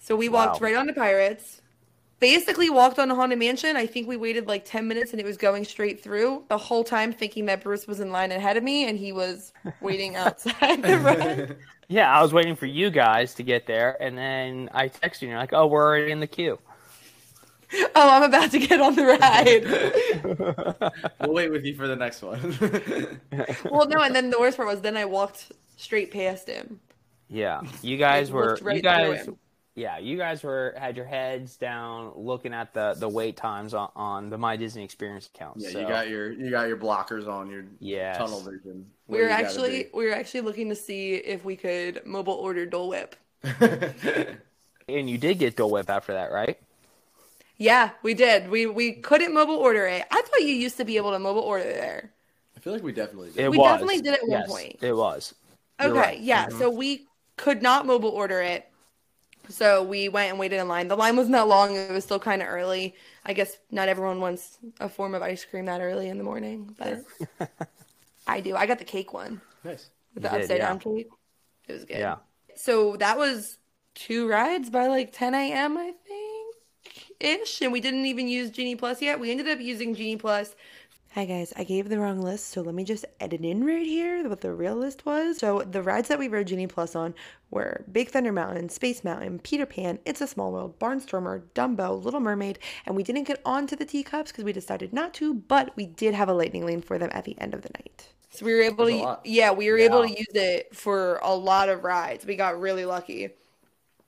[0.00, 0.66] So we walked wow.
[0.66, 1.61] right on to Pirates
[2.22, 3.76] basically walked on a haunted mansion.
[3.76, 6.84] I think we waited like 10 minutes and it was going straight through the whole
[6.84, 10.82] time thinking that Bruce was in line ahead of me and he was waiting outside
[10.84, 11.56] the ride.
[11.88, 15.26] Yeah, I was waiting for you guys to get there and then I texted you
[15.26, 16.60] and you're like, "Oh, we're already in the queue."
[17.74, 20.92] Oh, I'm about to get on the ride.
[21.20, 22.56] we'll wait with you for the next one.
[23.64, 26.78] well, no, and then the worst part was then I walked straight past him.
[27.28, 29.28] Yeah, you guys were right you guys
[29.74, 33.90] yeah, you guys were had your heads down looking at the the wait times on,
[33.96, 35.56] on the My Disney Experience account.
[35.58, 35.80] Yeah, so.
[35.80, 38.18] you got your you got your blockers on your yes.
[38.18, 38.86] tunnel vision.
[39.06, 42.90] We were actually we were actually looking to see if we could mobile order Dole
[42.90, 43.16] Whip.
[44.88, 46.58] and you did get Dole Whip after that, right?
[47.56, 48.50] Yeah, we did.
[48.50, 50.04] We we couldn't mobile order it.
[50.10, 52.12] I thought you used to be able to mobile order there.
[52.56, 53.46] I feel like we definitely did.
[53.46, 53.72] It we was.
[53.72, 54.76] definitely did at yes, one point.
[54.82, 55.34] It was.
[55.80, 56.20] okay, right.
[56.20, 56.46] yeah.
[56.46, 56.58] Mm-hmm.
[56.58, 57.06] So we
[57.38, 58.68] could not mobile order it
[59.48, 60.88] So we went and waited in line.
[60.88, 61.74] The line wasn't that long.
[61.76, 62.94] It was still kind of early.
[63.24, 66.74] I guess not everyone wants a form of ice cream that early in the morning,
[66.78, 67.04] but
[68.26, 68.56] I do.
[68.56, 69.90] I got the cake one Nice.
[70.14, 70.68] with the You did, upside yeah.
[70.68, 71.08] down cake.
[71.68, 71.98] It was good.
[71.98, 72.16] Yeah.
[72.54, 73.58] So that was
[73.94, 75.76] two rides by like 10 a.m.
[75.76, 76.56] I think
[77.20, 79.20] ish, and we didn't even use Genie Plus yet.
[79.20, 80.54] We ended up using Genie Plus.
[81.14, 84.26] Hi guys, I gave the wrong list, so let me just edit in right here
[84.26, 85.36] what the real list was.
[85.36, 87.14] So the rides that we rode Genie Plus on
[87.50, 92.20] were Big Thunder Mountain, Space Mountain, Peter Pan, It's a Small World, Barnstormer, Dumbo, Little
[92.20, 95.84] Mermaid, and we didn't get onto the teacups because we decided not to, but we
[95.84, 98.08] did have a lightning lane for them at the end of the night.
[98.30, 101.68] So we were able to, yeah, we were able to use it for a lot
[101.68, 102.24] of rides.
[102.24, 103.24] We got really lucky.
[103.24, 103.36] It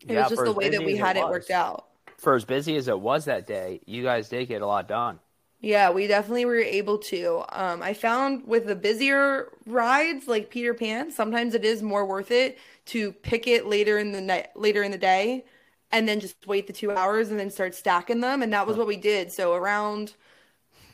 [0.06, 1.84] Yeah, was just the way that we as it had it worked out.
[2.16, 5.20] For as busy as it was that day, you guys did get a lot done.
[5.64, 7.42] Yeah, we definitely were able to.
[7.48, 12.31] Um, I found with the busier rides like Peter Pan, sometimes it is more worth
[12.31, 15.46] it to pick it later in the night, later in the day,
[15.90, 18.42] and then just wait the two hours and then start stacking them.
[18.42, 19.33] And that was what we did.
[19.33, 20.12] So around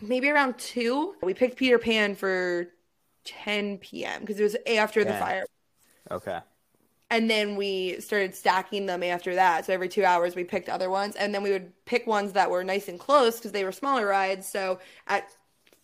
[0.01, 2.69] maybe around two, we picked Peter Pan for
[3.25, 4.21] 10 p.m.
[4.21, 5.45] because it was after the fire.
[6.11, 6.41] Okay.
[7.11, 9.67] And then we started stacking them after that.
[9.67, 11.17] So every two hours we picked other ones.
[11.17, 14.07] And then we would pick ones that were nice and close because they were smaller
[14.07, 14.47] rides.
[14.49, 15.29] So at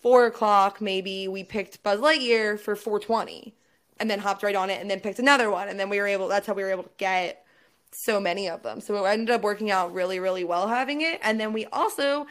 [0.01, 3.55] four o'clock, maybe we picked Buzz Lightyear for 420
[3.99, 5.69] and then hopped right on it and then picked another one.
[5.69, 7.45] And then we were able, that's how we were able to get
[7.91, 8.81] so many of them.
[8.81, 11.19] So it ended up working out really, really well having it.
[11.23, 12.27] And then we also,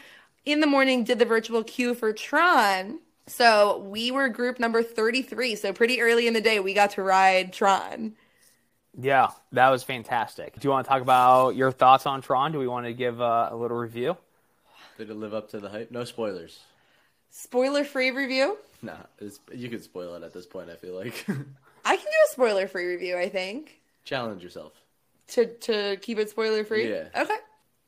[0.45, 2.99] in the morning, did the virtual queue for Tron.
[3.27, 5.55] So we were group number 33.
[5.55, 8.15] So pretty early in the day, we got to ride Tron.
[8.97, 10.60] Yeah, that was fantastic.
[10.60, 12.51] Do you want to talk about your thoughts on Tron?
[12.51, 14.17] Do we want to give uh, a little review?
[14.97, 15.91] Did it live up to the hype?
[15.91, 16.62] No spoilers.
[17.29, 18.58] Spoiler free review.
[18.81, 20.69] Nah, it's, you can spoil it at this point.
[20.69, 21.25] I feel like
[21.86, 23.81] I can do a spoiler free review, I think.
[24.05, 24.71] challenge yourself.
[25.29, 26.89] To to keep it spoiler free.
[26.89, 27.08] Yeah.
[27.17, 27.36] Okay.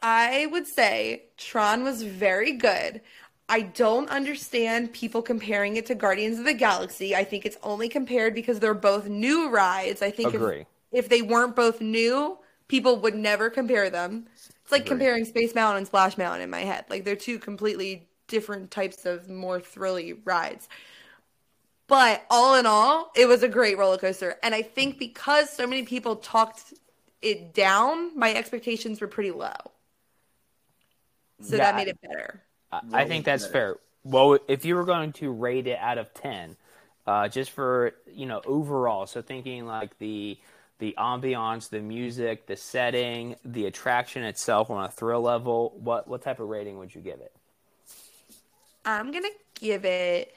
[0.02, 3.02] I would say Tron was very good.
[3.50, 7.16] I don't understand people comparing it to Guardians of the Galaxy.
[7.16, 10.02] I think it's only compared because they're both new rides.
[10.02, 10.62] I think Agree.
[10.62, 10.68] if
[11.10, 14.28] they weren't both new, people would never compare them.
[14.64, 14.90] It's like Agree.
[14.98, 16.86] comparing Space Mountain and Splash Mountain in my head.
[16.90, 20.68] Like they're two completely different types of more thrilly rides.
[21.88, 24.36] But all in all, it was a great roller coaster.
[24.44, 26.74] And I think because so many people talked
[27.22, 29.54] it down, my expectations were pretty low.
[31.42, 32.44] So Yeah, that made it better.
[32.72, 33.54] I- I think that's better?
[33.54, 33.78] fair.
[34.04, 36.58] Well, if you were going to rate it out of ten,
[37.06, 40.38] uh, just for you know overall, so thinking like the
[40.80, 46.22] the ambiance, the music, the setting, the attraction itself on a thrill level, what what
[46.22, 47.34] type of rating would you give it?
[48.86, 50.34] I'm gonna give it.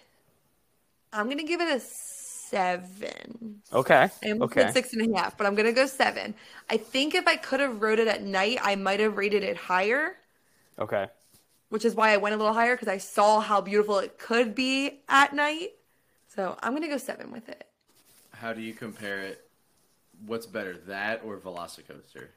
[1.12, 3.62] I'm gonna give it a seven.
[3.72, 4.10] Okay.
[4.24, 4.72] I almost Okay.
[4.72, 6.34] six and a half, but I'm gonna go seven.
[6.68, 9.56] I think if I could have wrote it at night, I might have rated it
[9.56, 10.16] higher,
[10.78, 11.08] Okay.
[11.68, 14.54] which is why I went a little higher because I saw how beautiful it could
[14.54, 15.70] be at night.
[16.28, 17.66] So I'm gonna go seven with it.
[18.32, 19.49] How do you compare it?
[20.26, 22.28] What's better, that or Velocicoaster?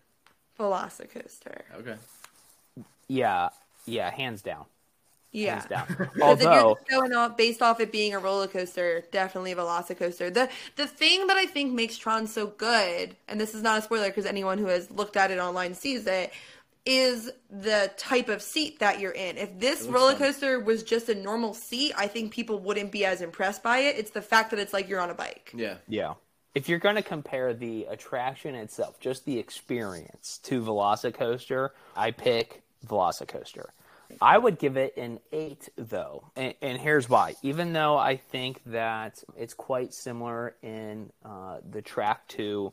[0.59, 1.61] Velocicoaster.
[1.75, 1.95] Okay.
[3.07, 3.49] Yeah.
[3.85, 4.11] Yeah.
[4.11, 4.65] Hands down.
[5.31, 5.55] Yeah.
[5.55, 5.85] Hands down.
[6.13, 6.77] Because if Although.
[6.89, 10.33] you're going off based off it being a roller coaster, definitely a Velocicoaster.
[10.33, 13.81] The the thing that I think makes Tron so good, and this is not a
[13.81, 16.31] spoiler because anyone who has looked at it online sees it,
[16.85, 19.37] is the type of seat that you're in.
[19.37, 20.21] If this looks roller fun.
[20.21, 23.97] coaster was just a normal seat, I think people wouldn't be as impressed by it.
[23.97, 25.51] It's the fact that it's like you're on a bike.
[25.55, 25.75] Yeah.
[25.87, 26.13] Yeah.
[26.55, 32.61] If you're going to compare the attraction itself, just the experience to Velocicoaster, I pick
[32.85, 33.69] Velocicoaster.
[34.21, 36.29] I would give it an 8 though.
[36.35, 37.35] And, and here's why.
[37.41, 42.71] Even though I think that it's quite similar in uh, the track to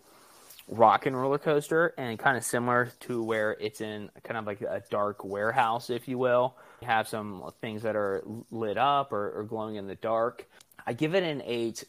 [0.69, 4.61] Rock and Roller Coaster and kind of similar to where it's in kind of like
[4.61, 6.55] a dark warehouse, if you will.
[6.83, 10.47] You have some things that are lit up or, or glowing in the dark.
[10.87, 11.85] I give it an 8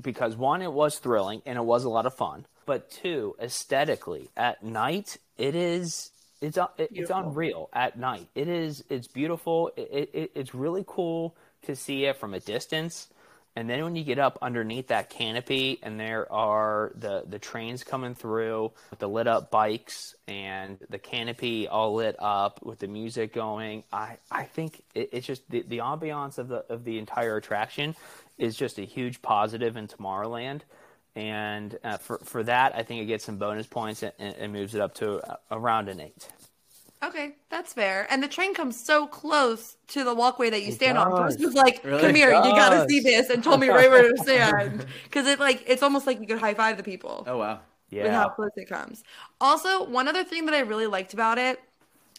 [0.00, 2.46] because one, it was thrilling and it was a lot of fun.
[2.66, 7.16] But two, aesthetically, at night, it is it's uh, it, it's Beautiful.
[7.28, 7.68] unreal.
[7.72, 9.70] At night, it is it's beautiful.
[9.76, 13.08] It, it it's really cool to see it from a distance.
[13.58, 17.84] And then when you get up underneath that canopy, and there are the the trains
[17.84, 22.86] coming through with the lit up bikes and the canopy all lit up with the
[22.88, 26.98] music going, I I think it, it's just the the ambiance of the of the
[26.98, 27.96] entire attraction
[28.38, 30.62] is just a huge positive in Tomorrowland.
[31.14, 34.74] And uh, for for that, I think it gets some bonus points and, and moves
[34.74, 36.28] it up to uh, around an eight.
[37.02, 38.06] Okay, that's fair.
[38.10, 41.10] And the train comes so close to the walkway that you stand on.
[41.10, 41.36] does.
[41.36, 42.00] Bruce was like, Really?
[42.02, 44.86] "Come here, you gotta see this," and told me right where to stand.
[45.04, 47.24] Because it like it's almost like you could high five the people.
[47.26, 47.60] Oh wow.
[47.90, 49.02] with how close it comes.
[49.40, 51.60] Also, one other thing that I really liked about it,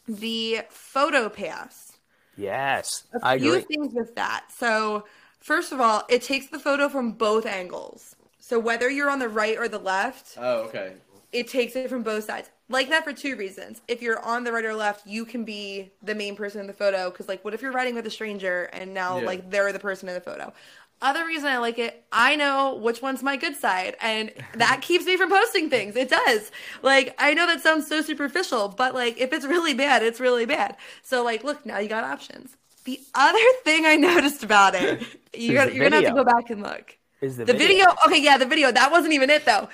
[0.07, 1.93] the photo pass.
[2.35, 3.75] Yes, I A few agree.
[3.75, 4.45] things with that.
[4.55, 5.05] So,
[5.39, 8.15] first of all, it takes the photo from both angles.
[8.39, 10.93] So whether you're on the right or the left, Oh, okay.
[11.31, 12.49] it takes it from both sides.
[12.69, 13.81] Like that for two reasons.
[13.87, 16.73] If you're on the right or left, you can be the main person in the
[16.73, 17.09] photo.
[17.09, 19.25] Because, like, what if you're riding with a stranger and now, Yeah.
[19.25, 20.53] like, they're the person in the photo?
[21.01, 25.05] Other reason I like it, I know which one's my good side, and that keeps
[25.05, 25.95] me from posting things.
[25.95, 26.51] It does.
[26.81, 30.45] Like, I know that sounds so superficial, but, like, if it's really bad, it's really
[30.47, 30.75] bad.
[31.03, 32.57] So, like, look, now you got options.
[32.87, 35.01] The other thing I noticed about it,
[35.35, 36.97] you Is got, the you're gonna have to go back and look.
[37.19, 37.85] Is the, The video.
[38.05, 38.71] okay, yeah, the video.
[38.71, 39.67] That wasn't even it though.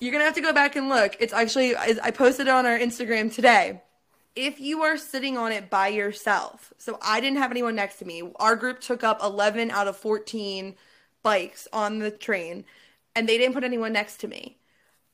[0.00, 1.16] You're gonna have to go back and look.
[1.18, 3.80] It's actually I I posted it on our Instagram today.
[4.36, 8.04] If you are sitting on it by yourself, so I didn't have anyone next to
[8.04, 8.30] me.
[8.36, 10.74] Our group took up 11 out of 14
[11.22, 12.66] bikes on the train,
[13.16, 14.58] and they didn't put anyone next to me.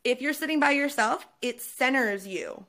[0.02, 2.66] If you're sitting by yourself, it centers you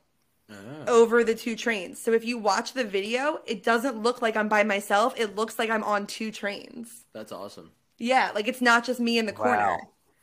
[0.52, 0.86] Ah.
[0.88, 2.00] over the two trains.
[2.00, 5.14] So if you watch the video, it doesn't look like I'm by myself.
[5.18, 7.06] It looks like I'm on two trains.
[7.14, 7.72] That's awesome.
[7.98, 9.58] Yeah, like it's not just me in the corner.
[9.58, 9.80] Wow.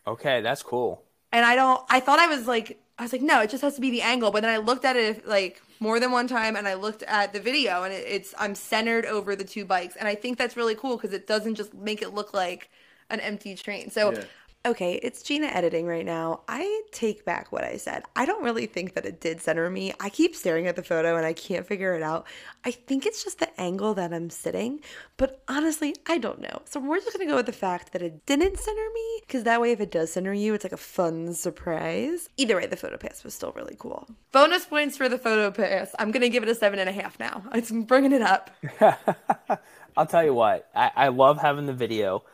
[0.07, 1.05] Okay, that's cool.
[1.33, 3.75] And I don't I thought I was like I was like, no, it just has
[3.75, 4.31] to be the angle.
[4.31, 7.33] But then I looked at it like more than one time and I looked at
[7.33, 9.97] the video and it, it's I'm centered over the two bikes.
[9.97, 12.71] And I think that's really cool because it doesn't just make it look like
[13.11, 13.91] an empty train.
[13.91, 14.25] So Yeah.
[14.67, 16.41] Okay, it's Gina editing right now.
[16.49, 18.03] I take back what I said.
[18.17, 19.95] I don't really think that it did center me.
[20.01, 22.27] I keep staring at the photo and I can't figure it out.
[22.65, 24.81] I think it's just the angle that I'm sitting,
[25.19, 26.63] but honestly, I don't know.
[26.65, 29.61] So we're just gonna go with the fact that it didn't center me, because that
[29.61, 32.29] way, if it does center you, it's like a fun surprise.
[32.37, 34.09] Either way, the photo pass was still really cool.
[34.33, 35.95] Bonus points for the photo pass.
[36.01, 37.45] I'm gonna give it a seven and a half now.
[37.55, 38.51] It's bringing it up.
[39.97, 42.25] I'll tell you what, I, I love having the video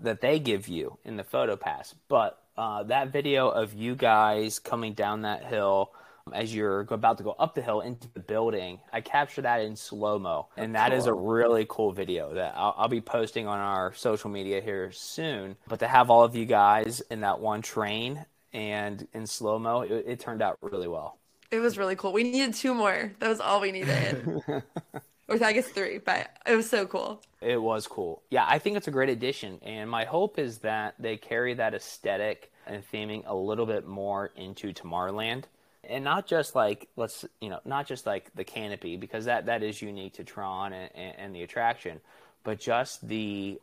[0.00, 4.58] that they give you in the photo pass, but uh, that video of you guys
[4.58, 5.92] coming down that hill
[6.32, 9.76] as you're about to go up the hill into the building, I captured that in
[9.76, 13.58] slow mo, and that is a really cool video that I'll, I'll be posting on
[13.58, 15.56] our social media here soon.
[15.68, 19.82] But to have all of you guys in that one train and in slow mo,
[19.82, 21.18] it, it turned out really well.
[21.50, 22.12] It was really cool.
[22.12, 23.12] We needed two more.
[23.20, 24.42] That was all we needed.
[25.28, 27.22] or I guess three, but it was so cool.
[27.40, 28.22] It was cool.
[28.30, 31.74] Yeah, I think it's a great addition, and my hope is that they carry that
[31.74, 35.44] aesthetic and theming a little bit more into Tomorrowland,
[35.84, 39.62] and not just like let's you know not just like the canopy because that that
[39.62, 42.00] is unique to Tron and, and, and the attraction,
[42.42, 43.60] but just the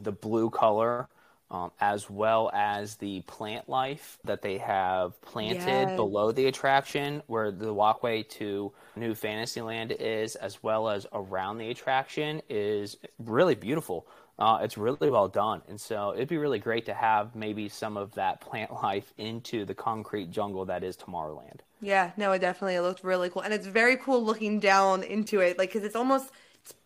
[0.00, 1.08] the blue color.
[1.52, 5.96] Um, as well as the plant life that they have planted Yes.
[5.96, 11.68] below the attraction, where the walkway to New Fantasyland is, as well as around the
[11.68, 14.06] attraction, is really beautiful.
[14.38, 17.98] Uh, it's really well done, and so it'd be really great to have maybe some
[17.98, 21.60] of that plant life into the concrete jungle that is Tomorrowland.
[21.82, 25.40] Yeah, no, it definitely it looked really cool, and it's very cool looking down into
[25.40, 26.30] it, like because it's almost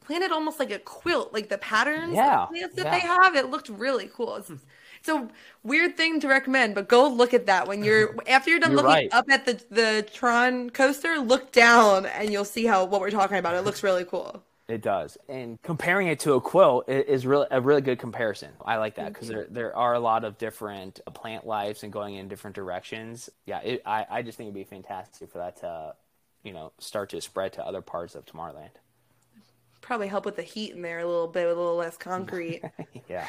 [0.07, 2.91] planted almost like a quilt, like the patterns Yeah, of plants that yeah.
[2.93, 3.37] they have.
[3.37, 4.37] It looked really cool.
[4.37, 4.57] It's, hmm.
[5.01, 5.29] it's a
[5.63, 8.83] weird thing to recommend, but go look at that when you're after you're done You're
[8.83, 9.09] looking right.
[9.13, 11.19] up at the the Tron coaster.
[11.19, 13.55] Look down, and you'll see how what we're talking about.
[13.57, 14.43] It looks really cool.
[14.69, 18.51] It does, and comparing it to a quilt is really a really good comparison.
[18.65, 21.93] I like that because there there are a lot of different uh, plant lives and
[21.93, 23.31] going in different directions.
[23.45, 25.95] Yeah, it, I I just think it'd be fantastic for that to,
[26.43, 28.71] you know, start to spread to other parts of Tomorrowland.
[29.87, 32.63] Probably help with the heat in there a little bit, with a little less concrete.
[33.09, 33.29] Yeah.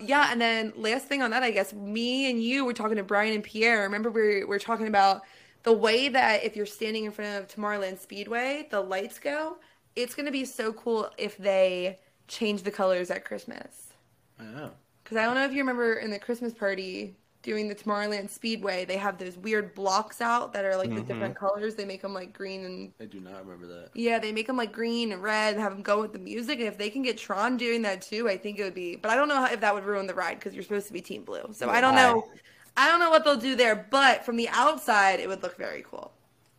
[0.00, 3.04] Yeah, and then last thing on that, I guess me and you were talking to
[3.04, 3.82] Brian and Pierre.
[3.82, 5.22] Remember we were talking about
[5.62, 9.58] the way that if you're standing in front of Tomorrowland Speedway, the lights go.
[9.94, 13.92] It's gonna be so cool if they change the colors at Christmas.
[14.40, 14.44] Oh.
[14.44, 14.70] I know.
[15.04, 18.84] Because I don't know if you remember in the Christmas party doing the Tomorrowland Speedway,
[18.84, 21.74] they have those weird blocks out that are like the different colors.
[21.74, 23.90] They make them like green and I do not remember that.
[23.94, 26.58] yeah, they make them like green and red and have them go with the music.
[26.58, 28.96] And if they can get Tron doing that too, I think it would be.
[28.96, 30.92] But I don't know how, if that would ruin the ride because you're supposed to
[30.92, 31.48] be Team Blue.
[31.52, 32.28] So I don't know.
[32.76, 33.86] I don't know what they'll do there.
[33.90, 36.12] But from the outside, it would look very cool.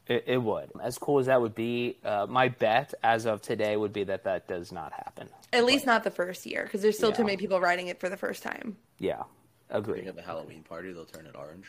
[0.08, 0.72] It, it would.
[0.82, 4.24] As cool as that would be, uh, my bet as of today would be that
[4.24, 5.30] that does not happen.
[5.54, 8.10] At least not the first year because there's still too many people riding it for
[8.10, 8.76] the first time.
[8.98, 9.24] Yeah,
[9.70, 9.98] agree.
[9.98, 11.68] Think of the Halloween party, they'll turn it orange.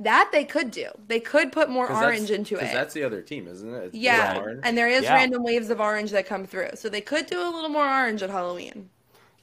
[0.00, 0.88] That they could do.
[1.06, 2.72] They could put more orange into it.
[2.72, 3.84] that's the other team, isn't it?
[3.86, 5.14] It's yeah, and there is Yeah.
[5.14, 8.22] random waves of orange that come through, so they could do a little more orange
[8.22, 8.90] at Halloween.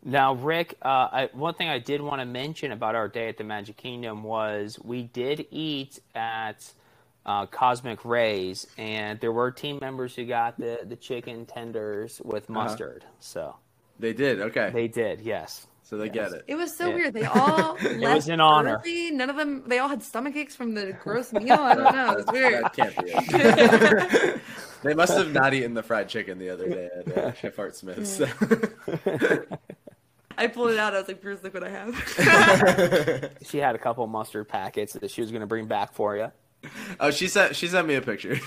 [0.04, 3.38] Now, Ric, uh, I, one thing I did want to mention about our day at
[3.38, 6.72] the Magic Kingdom was we did eat at
[7.26, 12.50] uh, Cosmic Ray's, and there were team members who got the, the chicken tenders with
[12.50, 13.04] mustard.
[13.20, 13.56] So
[13.98, 14.42] They did.
[14.42, 14.70] Okay.
[14.72, 15.66] they did, yes.
[15.88, 16.44] So they get it.
[16.48, 16.96] It was so Yeah.
[16.96, 17.14] weird.
[17.14, 18.82] They all left was an honor.
[18.84, 19.12] early.
[19.12, 19.64] None of them.
[19.68, 21.54] They all had stomach aches from the gross meal.
[21.54, 22.12] I don't know.
[22.12, 22.64] It was weird.
[22.64, 24.42] That can't be it.
[24.84, 27.76] they must have not eaten the fried chicken the other day at uh, Chef Art
[27.76, 28.20] Smith's.
[30.38, 30.94] I pulled it out.
[30.94, 35.10] I was like, "Bruce, look what I have." She had a couple mustard packets that
[35.10, 36.30] she was going to bring back for you.
[37.00, 38.38] oh, she sent she sent me a picture.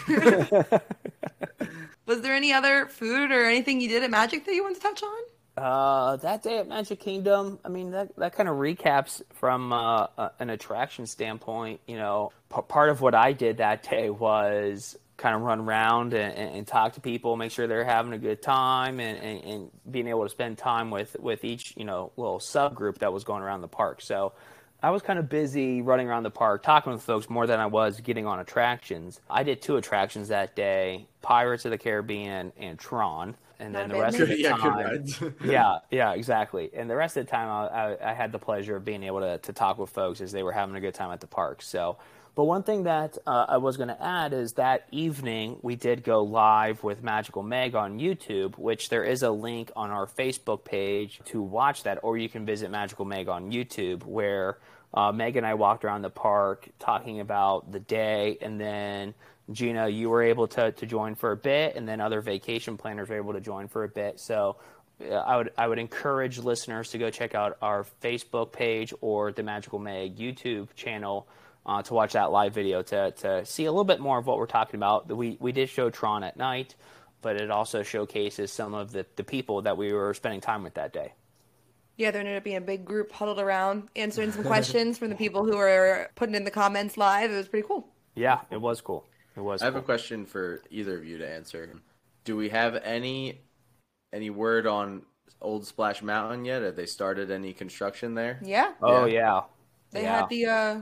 [2.06, 4.80] was there any other food or anything you did at Magic that you wanted to
[4.82, 5.18] touch on?
[5.58, 10.06] Uh, that day at Magic Kingdom, I mean, that, that kind of recaps from uh,
[10.16, 11.80] uh, an attraction standpoint.
[11.86, 16.14] You know, p- part of what I did that day was kind of run around
[16.14, 19.44] and, and, and talk to people, make sure they're having a good time, and, and,
[19.44, 23.24] and being able to spend time with, with each, you know, little subgroup that was
[23.24, 24.00] going around the park.
[24.00, 24.32] So
[24.80, 27.66] I was kind of busy running around the park, talking with folks more than I
[27.66, 29.20] was getting on attractions.
[29.28, 33.36] I did two attractions that day Pirates of the Caribbean and Tron.
[33.60, 35.06] And then the rest of the yeah, time,
[35.44, 36.70] yeah, yeah, exactly.
[36.74, 39.20] And the rest of the time, I, I, I had the pleasure of being able
[39.20, 41.62] to, to talk with folks as they were having a good time at the park.
[41.62, 41.96] So,
[42.36, 46.04] but one thing that uh, I was going to add is that evening we did
[46.04, 50.64] go live with Magical Meg on YouTube, which there is a link on our Facebook
[50.64, 54.58] page to watch that, or you can visit Magical Meg on YouTube, where
[54.94, 59.14] uh, Meg and I walked around the park talking about the day, and then
[59.50, 63.08] Gina, you were able to, to join for a bit, and then other vacation planners
[63.08, 64.20] were able to join for a bit.
[64.20, 64.56] So
[65.00, 69.32] uh, I would I would encourage listeners to go check out our Facebook page or
[69.32, 71.28] the Magical Meg YouTube channel
[71.64, 74.38] uh, to watch that live video to, to see a little bit more of what
[74.38, 75.08] we're talking about.
[75.14, 76.74] We we did show Tron at night,
[77.22, 80.74] but it also showcases some of the, the people that we were spending time with
[80.74, 81.12] that day.
[81.96, 85.16] Yeah, there ended up being a big group huddled around answering some questions from the
[85.16, 87.30] people who were putting in the comments live.
[87.30, 87.88] It was pretty cool.
[88.14, 89.04] Yeah, it was cool.
[89.38, 89.62] It was.
[89.62, 91.70] I have a question for either of you to answer.
[92.24, 93.40] Do we have any
[94.12, 95.02] any word on
[95.40, 96.62] Old Splash Mountain yet?
[96.62, 98.40] Have they started any construction there?
[98.42, 99.12] Yeah, Oh Yeah.
[99.12, 99.40] yeah,
[99.92, 100.20] they yeah.
[100.20, 100.80] had the uh,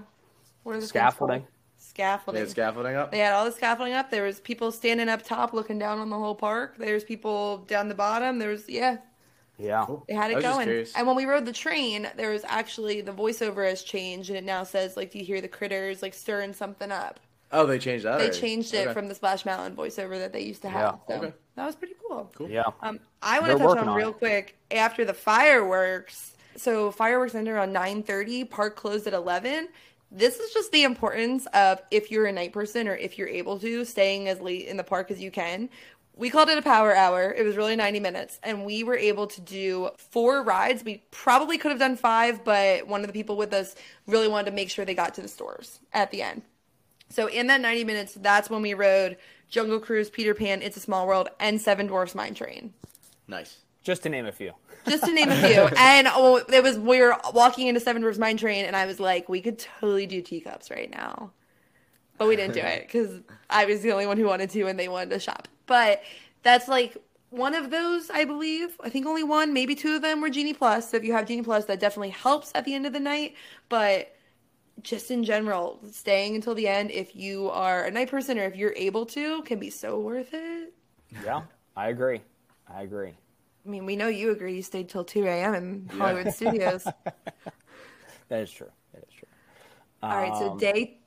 [0.63, 1.41] what are the scaffolding.
[1.43, 1.47] They
[1.79, 2.41] Scaffolding.
[2.41, 3.13] have scaffolding up.
[3.13, 4.11] They had all the scaffolding up.
[4.11, 6.77] There was people standing up top looking down on the whole park.
[6.79, 8.39] There's people down the bottom.
[8.39, 8.97] There was yeah,
[9.59, 9.87] Yeah.
[10.09, 10.87] they had it going.
[10.97, 14.45] And when we rode the train, there was actually the voiceover has changed and it
[14.45, 17.21] now says like do you hear the critters like stirring something up.
[17.53, 18.19] Oh, they changed that.
[18.19, 18.41] They already.
[18.41, 18.93] changed it Okay.
[18.95, 20.99] from the Splash Mountain voiceover that they used to have.
[21.09, 21.17] Yeah.
[21.17, 21.35] So Okay.
[21.55, 22.31] that was pretty cool.
[22.35, 22.51] Cool.
[22.51, 22.65] Yeah.
[22.83, 26.33] Um, I want to touch on on real quick after the fireworks.
[26.57, 28.45] So fireworks ended around nine thirty.
[28.45, 29.69] Park closed at eleven.
[30.11, 33.59] This is just the importance of if you're a night person or if you're able
[33.61, 35.69] to staying as late in the park as you can.
[36.15, 37.35] We called it a power hour.
[37.37, 40.83] It was really 90 minutes, and we were able to do four rides.
[40.83, 43.75] We probably could have done five, but one of the people with us
[44.07, 46.41] really wanted to make sure they got to the stores at the end.
[47.09, 49.17] So in that 90 minutes, that's when we rode
[49.49, 52.73] Jungle Cruise, Peter Pan, It's a Small World, and Seven Dwarfs Mine Train.
[53.29, 53.59] Nice.
[53.83, 54.53] Just to name a few.
[54.89, 55.69] Just to name a few.
[55.79, 58.99] And oh, it was we were walking into Seven Dwarfs Mine Train, and I was
[58.99, 61.31] like, we could totally do teacups right now,
[62.19, 64.79] but we didn't do it because I was the only one who wanted to, and
[64.79, 65.49] they wanted to shop.
[65.67, 66.03] But
[66.43, 66.97] that's like
[67.31, 68.77] one of those, I believe.
[68.83, 70.91] I think only one, maybe two of them were Genie Plus.
[70.91, 73.35] So if you have Genie Plus, that definitely helps at the end of the night.
[73.69, 74.16] But
[74.83, 78.57] just in general, staying until the end, if you are a night person or if
[78.57, 80.73] you're able to, can be so worth it.
[81.25, 81.43] Yeah,
[81.77, 82.21] I agree.
[82.73, 83.15] I agree.
[83.65, 84.55] I mean, we know you agree.
[84.57, 85.55] You stayed till 2 a.m.
[85.55, 86.87] in Hollywood Studios.
[88.29, 88.71] That is true.
[88.93, 89.29] That is true.
[90.03, 90.99] All right, so Um, day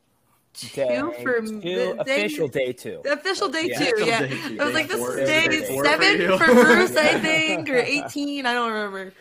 [0.53, 3.01] two Day for two, the official day two.
[3.03, 3.77] The official day Yeah.
[3.77, 4.19] two, Official yeah.
[4.21, 4.61] day two.
[4.61, 5.17] I was Day like, this four.
[5.19, 8.45] is day Day seven for for Bruce, I think, or 18.
[8.45, 9.13] I don't remember.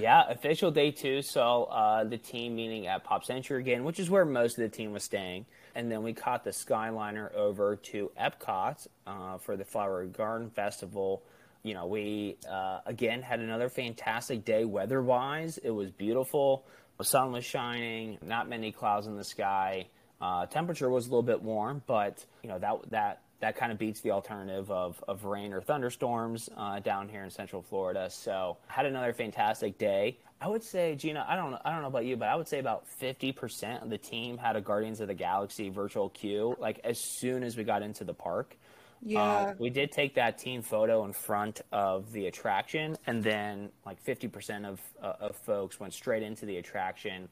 [0.00, 1.22] Yeah, official day two.
[1.22, 4.74] So uh, the team meeting at Pop Century again, which is where most of the
[4.74, 5.46] team was staying.
[5.74, 11.22] And then we caught the Skyliner over to Epcot uh, for the Flower Garden Festival.
[11.62, 15.58] You know, we uh, again had another fantastic day weather wise.
[15.58, 16.64] It was beautiful.
[16.98, 19.88] The sun was shining, not many clouds in the sky.
[20.20, 23.78] Uh, temperature was a little bit warm, but you know that that that kind of
[23.78, 28.08] beats the alternative of, of rain or thunderstorms uh, down here in Central Florida.
[28.10, 30.18] So had another fantastic day.
[30.40, 32.48] I would say, Gina, I don't know, I don't know about you, but I would
[32.48, 36.56] say about fifty percent of the team had a Guardians of the Galaxy virtual queue.
[36.58, 38.56] Like as soon as we got into the park.
[39.02, 39.22] Yeah.
[39.22, 44.04] Uh, we did take that team photo in front of the attraction, and then like
[44.04, 47.30] 50% of, uh, of folks went straight into the attraction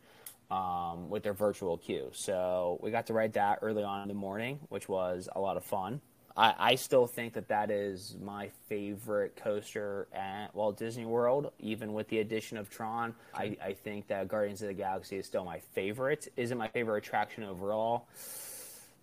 [0.50, 2.10] um, with their virtual queue.
[2.12, 5.56] So we got to ride that early on in the morning, which was a lot
[5.56, 6.00] of fun.
[6.36, 11.92] I, I still think that that is my favorite coaster at Walt Disney World, even
[11.92, 13.14] with the addition of Tron.
[13.34, 16.28] I, I think that Guardians of the Galaxy is still my favorite.
[16.36, 18.06] Isn't my favorite attraction overall?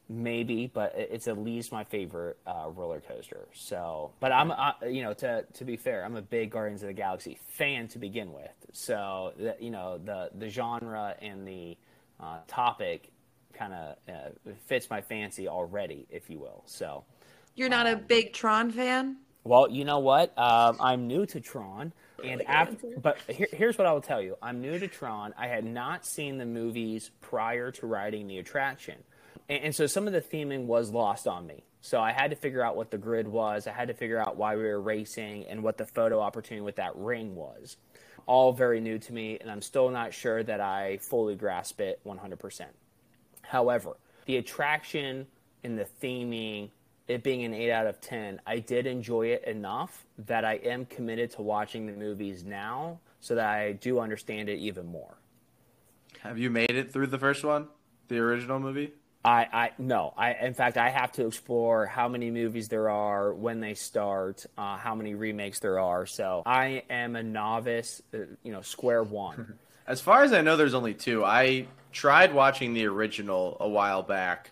[0.09, 3.47] Maybe, but it's at least my favorite uh, roller coaster.
[3.53, 6.87] So, but I'm, uh, you know, to to be fair, I'm a big Guardians of
[6.87, 8.51] the Galaxy fan to begin with.
[8.73, 11.77] So, the, you know, the the genre and the
[12.19, 13.09] uh, topic
[13.53, 16.63] kind of uh, fits my fancy already, if you will.
[16.65, 17.03] So,
[17.55, 19.17] You're not a big Tron fan?
[19.43, 20.37] well, you know what?
[20.37, 21.93] Um, I'm new to Tron,
[22.23, 25.33] and after, but here, here's what I will tell you: I'm new to Tron.
[25.37, 28.95] I had not seen the movies prior to riding the attraction,
[29.49, 31.63] and, and so some of the theming was lost on me.
[31.81, 33.67] So I had to figure out what the grid was.
[33.67, 36.77] I had to figure out why we were racing and what the photo opportunity with
[36.77, 37.77] that ring was.
[38.25, 41.99] All very new to me, and I'm still not sure that I fully grasp it
[42.03, 42.65] 100%.
[43.43, 45.27] However, the attraction
[45.63, 46.69] and the theming,
[47.07, 50.85] it being an 8 out of 10, I did enjoy it enough that I am
[50.87, 55.17] committed to watching the movies now so that I do understand it even more.
[56.21, 57.67] Have you made it through the first one,
[58.07, 58.93] the original movie?
[59.25, 63.33] I, I no I in fact I have to explore how many movies there are
[63.33, 68.19] when they start uh, how many remakes there are so I am a novice uh,
[68.43, 69.57] you know square one
[69.87, 71.23] As far as I know, there's only two.
[71.23, 74.51] I tried watching the original a while back,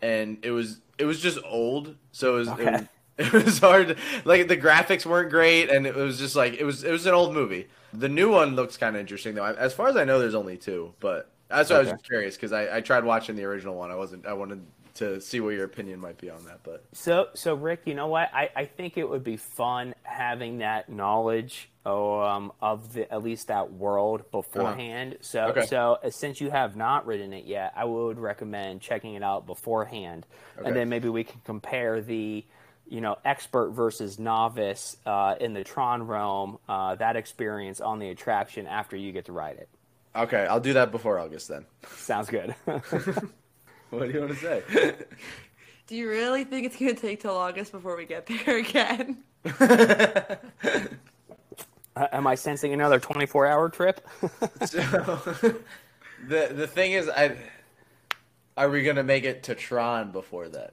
[0.00, 2.82] and it was it was just old, so it was it, was,
[3.18, 3.98] it was hard.
[4.24, 7.14] Like the graphics weren't great, and it was just like it was it was an
[7.14, 7.66] old movie.
[7.92, 9.44] The new one looks kind of interesting though.
[9.44, 12.36] As far as I know, there's only two, but that's why I was just curious
[12.36, 13.90] because I, I tried watching the original one.
[13.90, 14.62] I wasn't I wanted
[14.94, 18.08] to see what your opinion might be on that, but So, so Ric, you know
[18.08, 18.28] what?
[18.34, 23.48] I, I think it would be fun having that knowledge um, of the at least
[23.48, 25.16] that world beforehand.
[25.22, 25.50] So, Uh-huh.
[25.52, 25.66] Okay.
[25.66, 29.46] so uh, since you have not written it yet, I would recommend checking it out
[29.46, 30.26] beforehand,
[30.58, 30.68] Okay.
[30.68, 32.44] and then maybe we can compare the,
[32.86, 38.10] you know, expert versus novice uh, in the Tron realm, uh, that experience on the
[38.10, 39.70] attraction after you get to ride it.
[40.16, 41.66] Okay, I'll do that before August then.
[41.96, 42.54] Sounds good.
[43.90, 44.62] What do you want to say?
[45.86, 49.18] Do you really think it's going to take till August before we get there again?
[51.94, 54.00] Uh, Am I sensing another twenty-four hour trip?
[54.64, 54.78] So,
[56.26, 57.36] the the thing is, I
[58.56, 60.70] are we gonna make it to Tron before then?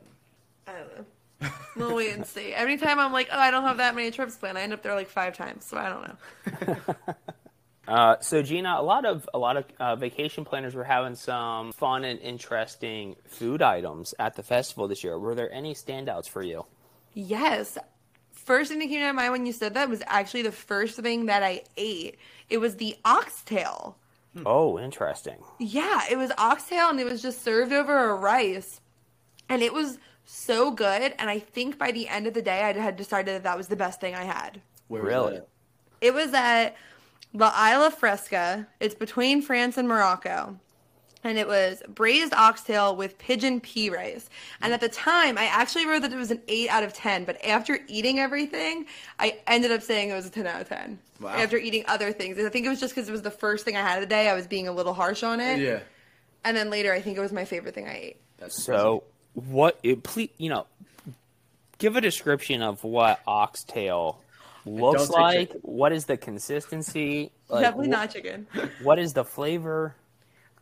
[0.65, 1.49] I don't know.
[1.75, 2.53] We'll wait and see.
[2.53, 4.81] Every time I'm like, oh, I don't have that many trips planned, I end up
[4.81, 5.65] there like five times.
[5.65, 6.95] So I don't know.
[7.89, 11.71] Uh, so Gina, a lot of a lot of uh, vacation planners were having some
[11.71, 15.17] fun and interesting food items at the festival this year.
[15.17, 16.65] Were there any standouts for you?
[17.15, 17.79] Yes.
[18.31, 21.25] First thing that came to mind when you said that was actually the first thing
[21.25, 22.19] that I ate.
[22.47, 23.97] It was the oxtail.
[24.45, 25.37] Oh, interesting.
[25.57, 28.81] Yeah, it was oxtail and it was just served over a rice.
[29.49, 31.13] And it was so good.
[31.17, 33.67] And I think by the end of the day, I had decided that that was
[33.67, 34.61] the best thing I had.
[34.87, 35.33] Where Really?
[35.37, 35.47] that?
[36.01, 36.75] It was at
[37.33, 38.67] La Isla Fresca.
[38.79, 40.57] It's between France and Morocco.
[41.21, 44.29] And it was braised oxtail with pigeon pea rice.
[44.61, 47.25] And at the time, I actually wrote that it was an 8 out of 10.
[47.25, 48.85] But after eating everything,
[49.19, 50.97] I ended up saying it was a 10 out of 10.
[51.19, 51.29] Wow.
[51.31, 52.37] After eating other things.
[52.37, 54.01] And I think it was just because it was the first thing I had of
[54.01, 54.29] the day.
[54.29, 55.59] I was being a little harsh on it.
[55.59, 55.79] Yeah.
[56.45, 58.21] And then later, I think it was my favorite thing I ate.
[58.37, 59.03] That's So,
[59.33, 59.77] what?
[59.83, 60.67] It, please, you know,
[61.79, 64.21] give a description of what oxtail
[64.65, 65.53] looks like.
[65.61, 67.31] What is the consistency?
[67.51, 68.47] Like, Definitely wh- not chicken.
[68.83, 69.95] What is the flavor?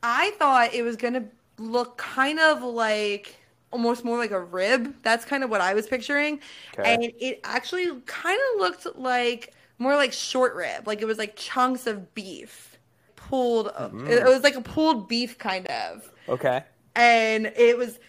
[0.03, 1.25] I thought it was gonna
[1.57, 3.35] look kind of like
[3.71, 4.95] almost more like a rib.
[5.03, 6.39] That's kind of what I was picturing.
[6.79, 6.93] Okay.
[6.93, 10.87] And it actually kind of looked like more like short rib.
[10.87, 12.77] Like it was like chunks of beef
[13.17, 13.67] pulled.
[14.07, 16.09] It was like a pulled beef kind of.
[16.29, 16.63] Okay.
[16.95, 17.99] And it was,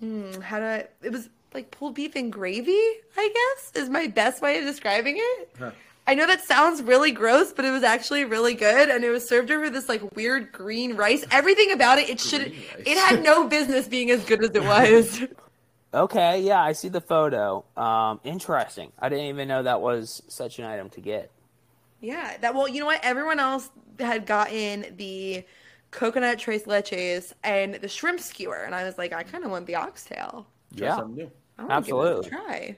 [0.00, 2.80] hmm, how do I, it was like pulled beef and gravy,
[3.16, 5.72] I guess, is my best way of describing it.
[6.06, 9.26] I know that sounds really gross, but it was actually really good, and it was
[9.26, 11.24] served over this like weird green rice.
[11.30, 15.22] Everything about it, it should, it had no business being as good as it was.
[15.94, 16.42] Okay.
[16.42, 17.64] Yeah, I see the photo.
[17.76, 18.92] Um, interesting.
[18.98, 21.30] I didn't even know that was such an item to get.
[22.00, 23.00] yeah, that well, you know what?
[23.02, 25.44] Everyone else had gotten the
[25.92, 29.66] coconut tres leches and the shrimp skewer, and I was like, I kind of want
[29.66, 30.46] the oxtail.
[30.76, 30.96] Try Yeah.
[30.96, 31.30] something new.
[31.58, 32.30] I wanna give it a Absolutely.
[32.30, 32.76] try.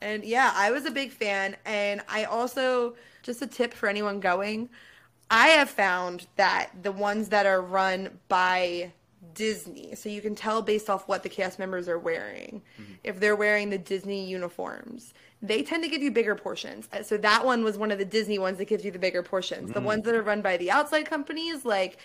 [0.00, 1.56] And yeah, I was a big fan.
[1.64, 4.68] And I also, just a tip for anyone going,
[5.30, 8.92] I have found that the ones that are run by
[9.34, 12.62] Disney, so you can tell based off what the cast members are wearing,
[13.02, 15.12] if they're wearing the Disney uniforms,
[15.42, 16.88] they tend to give you bigger portions.
[16.92, 19.22] Uh, So that one was one of the Disney ones that gives you the bigger
[19.22, 19.72] portions.
[19.72, 21.98] The ones that are run by the outside companies, like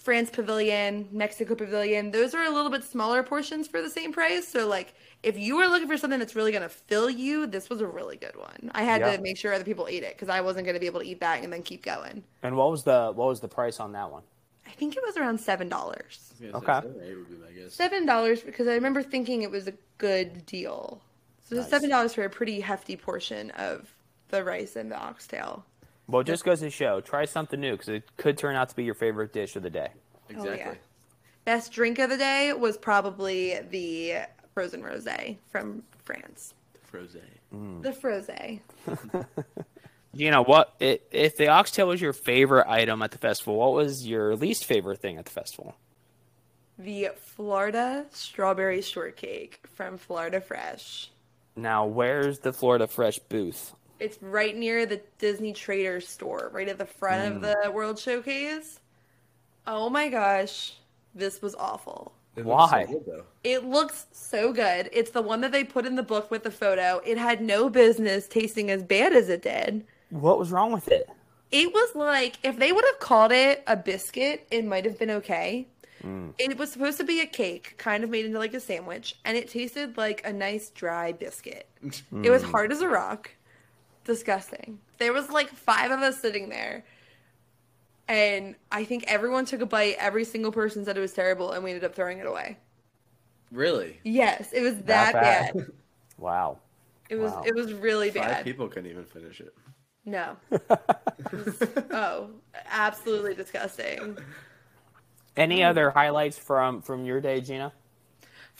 [0.00, 4.48] France Pavilion, Mexico Pavilion, those are a little bit smaller portions for the same price.
[4.48, 7.68] So like if you were looking for something that's really going to fill you, this
[7.68, 8.70] was a really good one.
[8.74, 9.16] I had Yeah.
[9.16, 11.06] to make sure other people ate it cuz I wasn't going to be able to
[11.06, 12.24] eat that and then keep going.
[12.42, 14.22] And what was the what was the price on that one?
[14.66, 16.32] I think it was around seven dollars.
[16.42, 16.64] Okay.
[16.66, 17.74] seven or eight would be my guess.
[17.74, 21.02] Seven dollars because I remember thinking it was a good deal.
[21.46, 21.68] So Nice.
[21.68, 23.92] seven dollars for a pretty hefty portion of
[24.28, 25.66] the rice and the oxtail.
[26.10, 28.76] Well, it just goes to show, try something new because it could turn out to
[28.76, 29.90] be your favorite dish of the day.
[30.28, 30.50] Exactly.
[30.50, 30.74] Oh, yeah.
[31.44, 36.54] Best drink of the day was probably the frozen rosé from France.
[36.72, 37.16] The Froze.
[37.54, 37.82] Mm.
[37.82, 38.60] The frosé.
[40.12, 40.74] You know what?
[40.80, 44.64] It, if the oxtail was your favorite item at the festival, what was your least
[44.64, 45.76] favorite thing at the festival?
[46.78, 51.10] The Florida strawberry shortcake from Florida Fresh.
[51.54, 53.72] Now, where's the Florida Fresh booth?
[54.00, 57.42] It's right near the Disney Trader store, right at the front of hmm.
[57.42, 58.80] the World Showcase.
[59.66, 60.74] Oh my gosh,
[61.14, 62.12] this was awful.
[62.36, 62.62] It Why?
[62.64, 63.24] looks so good, though.
[63.44, 64.88] It looks so good.
[64.92, 67.00] It's the one that they put in the book with the photo.
[67.04, 69.84] It had no business tasting as bad as it did.
[70.10, 71.08] What was wrong with it?
[71.50, 75.10] It was like if they would have called it a biscuit, it might have been
[75.10, 75.66] okay.
[76.02, 76.30] Hmm.
[76.38, 79.36] It was supposed to be a cake, kind of made into like a sandwich, and
[79.36, 81.66] it tasted like a nice dry biscuit.
[82.22, 82.50] It was hmm.
[82.50, 83.30] hard as a rock.
[84.10, 84.80] Disgusting.
[84.98, 86.84] There was like five of us sitting there.
[88.08, 89.94] And I think everyone took a bite.
[90.00, 92.58] Every single person said it was terrible, and we ended up throwing it away.
[93.52, 94.00] Really?
[94.02, 95.54] Yes, it was that, bad.
[95.54, 95.66] bad.
[96.18, 96.58] Wow.
[97.08, 97.42] It was Wow.
[97.46, 98.44] it was really Five bad.
[98.44, 99.54] people couldn't even finish it.
[100.04, 100.36] No.
[101.92, 102.30] oh,
[102.68, 104.18] absolutely disgusting.
[105.36, 107.72] Any other highlights from from your day, Gina?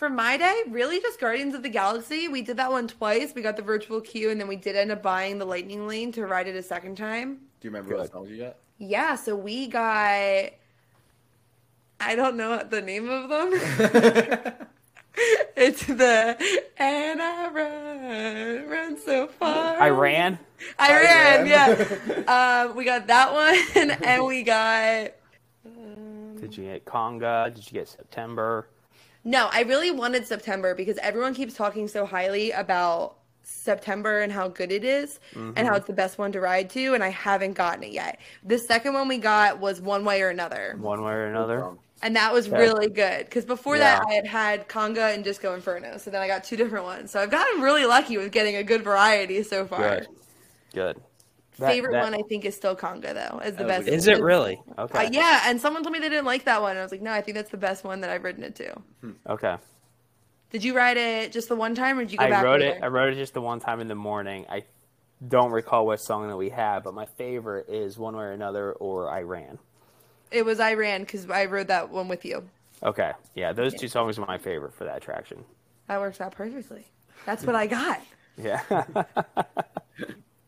[0.00, 2.26] For my day, really just Guardians of the Galaxy.
[2.26, 3.34] We did that one twice.
[3.34, 6.10] We got the virtual queue, and then we did end up buying the Lightning Lane
[6.12, 7.34] to ride it a second time.
[7.34, 8.12] Do you remember what Good.
[8.12, 8.56] songs you got?
[8.78, 10.52] Yeah, so we got.
[12.00, 13.50] I don't know the name of them.
[15.54, 16.34] it's the
[16.78, 19.78] and I run, run so far.
[19.78, 20.38] I ran.
[20.78, 22.24] I ran, ran.
[22.26, 22.64] yeah.
[22.66, 25.12] um, we got that one, and we got.
[26.40, 27.54] Did you get Conga?
[27.54, 28.66] Did you get September?
[29.24, 34.48] No, I really wanted September because everyone keeps talking so highly about September and how
[34.48, 35.74] good it is and how mm-hmm.
[35.74, 38.20] it's the best one to ride to, and I haven't gotten it yet.
[38.44, 41.68] The second one we got was One Way or Another, One way or another.
[42.02, 42.56] And that was Okay.
[42.56, 46.26] really good because before that I had had Conga and Disco Inferno, so then I
[46.26, 47.10] got two different ones.
[47.10, 49.98] So I've gotten really lucky with getting a good variety so far.
[49.98, 50.08] Good.
[50.72, 51.00] Good.
[51.60, 53.78] That- Favorite that- one I think is still Conga though, is the That was a
[53.78, 53.84] best.
[53.86, 54.60] good Is it really?
[54.78, 55.06] Okay.
[55.06, 56.70] Uh, yeah, and someone told me they didn't like that one.
[56.72, 58.54] and I was like, no, I think that's the best one that I've ridden it
[58.56, 58.74] to.
[59.28, 59.56] Okay.
[60.50, 62.42] Did you ride it just the one time, or did you go I back?
[62.44, 62.74] wrote later?
[62.76, 62.82] it.
[62.82, 64.46] I wrote it just the one time in the morning.
[64.48, 64.64] I
[65.28, 68.72] don't recall what song that we had, but my favorite is one way or another,
[68.72, 69.58] or I ran.
[70.32, 72.48] It was I ran because I rode that one with you.
[72.82, 75.44] Okay, yeah, those two songs are my favorite for that attraction.
[75.88, 76.86] That works out perfectly.
[77.26, 78.00] That's what I got.
[78.36, 78.62] Yeah.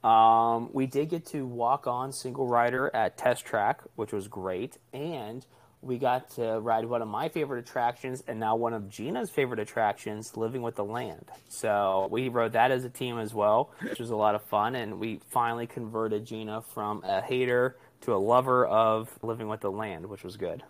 [0.05, 4.79] um, we did get to walk on single rider at Test Track, which was great,
[4.93, 5.47] and
[5.81, 9.59] we got to ride one of my favorite attractions, and now one of Gina's favorite
[9.59, 11.27] attractions, Living with the Land.
[11.49, 14.77] So we rode that as a team as well, which was a lot of fun,
[14.77, 19.71] and we finally converted Gina from a hater to a lover of Living with the
[19.71, 20.63] Land, which was good.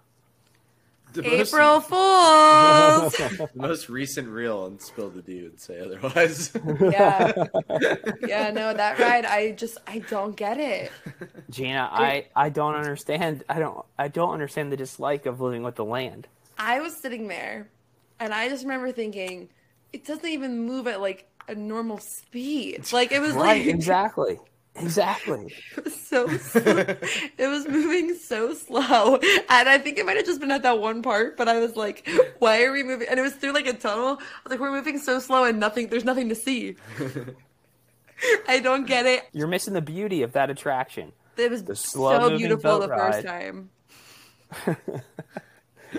[1.12, 3.12] The most, April Fools.
[3.16, 6.52] the most recent reel and Spill the D would say otherwise.
[6.80, 7.32] yeah.
[8.26, 10.90] Yeah, no, that ride I just I don't get it.
[11.50, 13.44] Gina, I, I don't understand.
[13.48, 16.28] I don't I don't understand the dislike of Living with the Land.
[16.58, 17.68] I was sitting there
[18.20, 19.48] and I just remember thinking
[19.92, 22.90] it doesn't even move at like a normal speed.
[22.92, 24.38] Like it was Right, like exactly.
[24.76, 25.54] Exactly.
[25.76, 26.62] it was so slow.
[27.38, 30.78] it was moving so slow and i think it might have just been at that
[30.80, 32.08] one part but i was like
[32.38, 34.70] why are we moving and it was through like a tunnel i was like we're
[34.72, 36.74] moving so slow and nothing there's nothing to see
[38.48, 41.12] i don't get it You're missing the beauty of that attraction.
[41.36, 43.24] it was The so beautiful the boat first ride.
[43.24, 43.70] time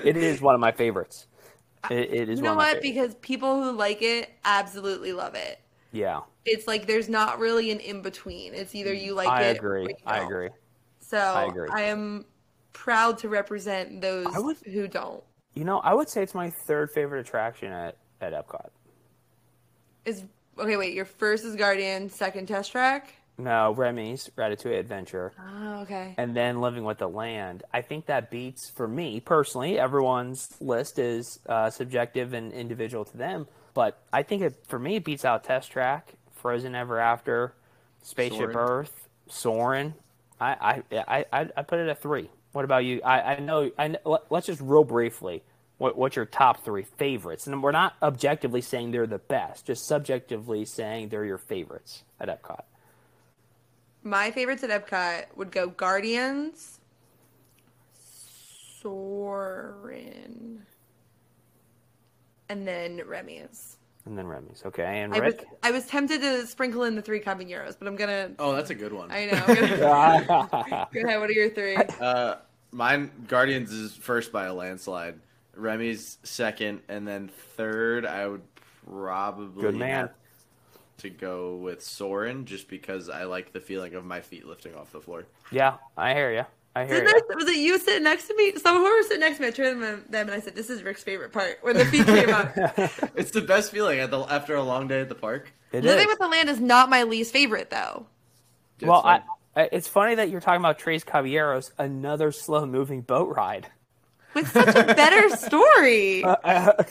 [0.04, 1.28] It is one of my favorites.
[1.92, 5.14] It, it is you one know of my what because people who like it absolutely
[5.14, 5.60] love it
[5.94, 9.58] yeah, it's like there's not really an in between it's either you like I it
[9.64, 9.84] or agree.
[9.92, 10.50] you I agree.
[11.00, 11.70] so I agree.
[11.72, 12.26] I am
[12.74, 15.24] proud to represent those would- who don't
[15.54, 18.70] You know, I would say it's my third favorite attraction at, at Epcot.
[20.06, 20.24] is
[20.58, 26.14] okay wait your first is guardian second test track No, Remy's Ratatouille Adventure, Oh, okay.
[26.18, 27.64] and then Living with the Land.
[27.74, 33.18] I think that beats, for me personally, everyone's list is uh, subjective and individual to
[33.18, 33.48] them.
[33.74, 37.54] But I think it, for me, it beats out Test Track, Frozen Ever After,
[38.04, 38.56] Spaceship Soarin'.
[38.58, 39.94] Earth, Soarin'.
[40.40, 42.30] I, I, I, I I put it at three.
[42.52, 43.02] What about you?
[43.04, 43.72] I, I know.
[43.80, 45.44] I know, let- let's just real briefly.
[45.80, 47.48] What, what's your top three favorites?
[47.48, 52.30] And we're not objectively saying they're the best, just subjectively saying they're your favorites at
[52.30, 52.62] Epcot.
[54.04, 56.80] My favorites at Epcot would go Guardians,
[58.82, 60.66] Soarin'.
[62.50, 63.78] And then Remy's.
[64.06, 64.62] And then Remy's.
[64.66, 67.96] Okay, and I was, I was tempted to sprinkle in the three caballeros, but I'm
[67.96, 68.32] gonna.
[68.38, 69.10] Oh, that's a good one.
[69.12, 69.44] I know.
[69.48, 69.78] I'm gonna,
[70.94, 71.20] go ahead.
[71.20, 71.78] What are your three?
[71.78, 72.36] Uh,
[72.72, 75.20] mine Guardians is first by a landslide.
[75.56, 78.42] Remy's second, and then third, I would
[78.86, 80.08] probably Good man.
[80.08, 80.12] have
[80.98, 84.92] to go with Soarin', just because I like the feeling of my feet lifting off
[84.92, 85.26] the floor.
[85.52, 86.46] yeah, I hear you.
[86.76, 87.24] I hear Didn't.
[87.32, 88.54] I- was it you sitting next to me?
[88.58, 90.70] Someone who was sitting next to me, I turned to them and I said, "This
[90.70, 92.56] is Ric's favorite part." When the feet came up.
[93.16, 95.54] It's the best feeling at the, after a long day at the park.
[95.72, 96.08] It Living is.
[96.08, 98.08] with the Land is not my least favorite, though.
[98.80, 99.22] It's well, I.
[99.56, 103.68] I, it's funny that you're talking about Tres Caballeros, another slow moving boat ride.
[104.34, 106.24] With such a better story.
[106.24, 106.84] Uh, uh,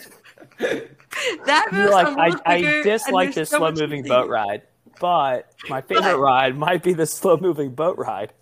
[0.59, 4.31] that You're moves like, a I, little I dislike this so slow moving to boat
[4.31, 4.63] ride,
[5.03, 8.33] but my favorite But- ride might be the slow moving boat ride.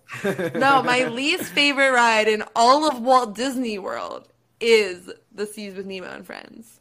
[0.55, 4.27] No, my least favorite ride in all of Walt Disney World
[4.59, 6.79] is the Seas with Nemo and Friends.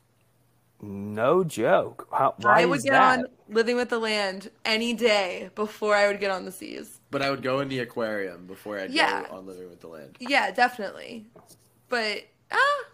[0.82, 2.06] No joke.
[2.12, 3.18] How, why I would is get that?
[3.20, 7.00] on Living with the Land any day before I would get on the seas.
[7.10, 9.24] But I would go in the aquarium before I'd Yeah.
[9.28, 10.16] go on Living with the Land.
[10.20, 11.26] Yeah, definitely.
[11.88, 12.84] But ah,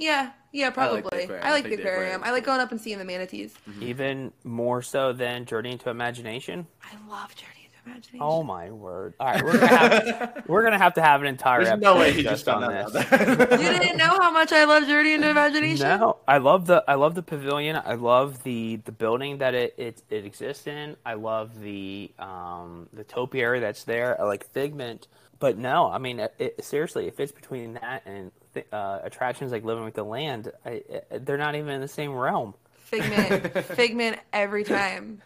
[0.00, 1.02] yeah, yeah, I probably.
[1.02, 1.44] like the aquarium.
[1.44, 2.22] I I like the the aquarium.
[2.24, 3.54] I like going up and seeing the manatees.
[3.80, 6.66] Even more so than Journey into Imagination.
[6.82, 8.18] I love Journey into Imagination.
[8.22, 9.12] Oh my word!
[9.20, 12.00] All right, we're gonna have, we're gonna have to have an entire There's episode no
[12.00, 13.10] way he just on found this.
[13.60, 15.86] You didn't know how much I love Journey into Imagination?
[15.86, 17.76] No, I love the I love the pavilion.
[17.76, 20.96] I love the the building that it it, it exists in.
[21.04, 24.18] I love the um the topiary that's there.
[24.18, 28.32] I like Figment, but no, I mean it, it, seriously, if it's between that and
[28.54, 32.12] th- uh, attractions like Living with the Land, I, they're not even in the same
[32.12, 32.54] realm.
[32.74, 33.52] Figment.
[33.64, 35.22] Figment every time.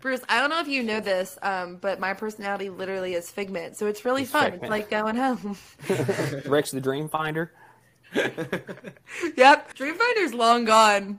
[0.00, 3.76] Bruce, I don't know if you know this, um, but my personality literally is Figment.
[3.76, 4.52] So it's really It's fun.
[4.52, 4.62] Figment.
[4.64, 5.56] It's like going home.
[6.46, 7.52] Ric's the Dream Finder.
[8.14, 9.74] yep.
[9.74, 11.18] Dreamfinder's long gone.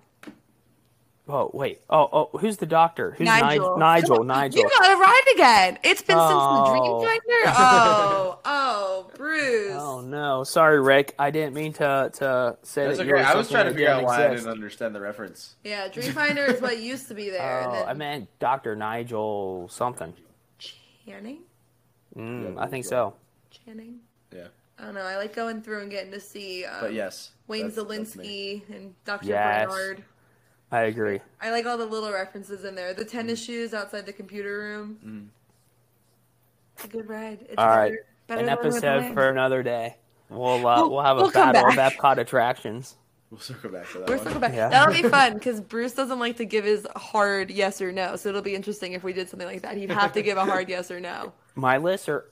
[1.30, 1.82] Oh wait.
[1.90, 3.12] Oh oh, who's the doctor?
[3.12, 3.78] Who's Nigel.
[3.78, 3.78] Nigel?
[3.78, 4.24] Nigel.
[4.24, 4.60] Nigel.
[4.62, 5.80] You gotta ride again.
[5.84, 7.02] It's been Oh.
[7.04, 7.54] since the Dreamfinder.
[7.60, 9.74] Oh, oh, Bruce.
[9.78, 11.16] Oh no, sorry, Ric.
[11.20, 13.08] I didn't mean to to say That's that okay.
[13.10, 15.56] you were I was trying to figure out didn't why I didn't understand the reference.
[15.64, 17.66] Yeah, Dreamfinder is what used to be there.
[17.68, 20.14] Oh, then I meant Doctor Nigel something.
[21.06, 21.40] Channing?
[22.16, 23.14] Mm, I think so.
[23.66, 24.00] Channing?
[24.34, 24.48] Yeah.
[24.80, 25.02] I don't know.
[25.02, 27.32] I like going through and getting to see um, But yes.
[27.48, 28.16] Wayne that's- that's.
[28.16, 29.28] Szalinski and Dr.
[29.28, 29.68] Yes.
[29.70, 30.04] Bernard.
[30.72, 31.22] I agree.
[31.42, 32.94] I like all the little references in there.
[32.94, 34.98] The tennis shoes outside the computer room.
[35.06, 35.28] Mm.
[36.76, 37.40] It's a good ride.
[37.50, 39.98] It's All right, better, better an than Living with the episode for another day.
[40.30, 41.76] We'll uh, We'll- we'll have a we'll come battle of.
[41.94, 42.96] Epcot attractions.
[43.32, 44.26] We'll circle back to that We're one.
[44.26, 44.54] circle back.
[44.54, 44.70] Yeah.
[44.70, 48.16] That'll be fun because Bruce doesn't like to give his hard yes or no.
[48.16, 49.76] So it'll be interesting if we did something like that.
[49.76, 51.34] He'd have to give a hard yes or no.
[51.56, 52.26] My lists are,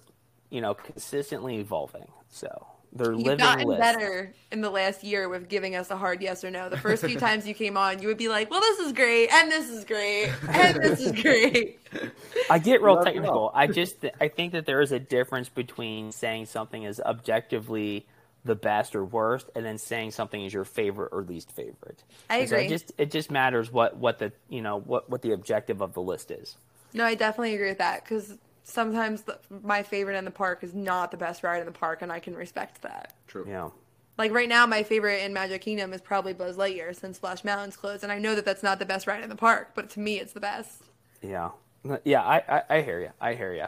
[0.49, 2.07] you know, consistently evolving.
[2.29, 3.81] So they're You've living gotten lists.
[3.81, 6.69] better in the last year with giving us a hard yes or no.
[6.69, 9.29] The first few times you came on, you would be like, "Well, this is great,
[9.31, 11.79] and this is great, and this is great."
[12.49, 13.31] I get real Love technical.
[13.31, 13.51] all.
[13.53, 18.05] I just th- I think that there is a difference between saying something is objectively
[18.45, 22.03] the best or worst, and then saying something is your favorite or least favorite.
[22.29, 22.65] I And so agree.
[22.67, 25.93] it just it just matters what what the you know what what the objective of
[25.93, 26.55] the list is.
[26.93, 30.73] No, I definitely agree with that because sometimes the, my favorite in the park is
[30.73, 33.13] not the best ride in the park, and I can respect that.
[33.27, 33.45] True.
[33.47, 33.69] Yeah.
[34.17, 37.77] Like right now, my favorite in Magic Kingdom is probably Buzz Lightyear since Splash Mountain's
[37.77, 39.99] closed, and I know that that's not the best ride in the park, but to
[39.99, 40.83] me, it's the best.
[41.21, 41.51] Yeah,
[42.03, 43.11] yeah, I, I, I hear you.
[43.21, 43.65] I hear you.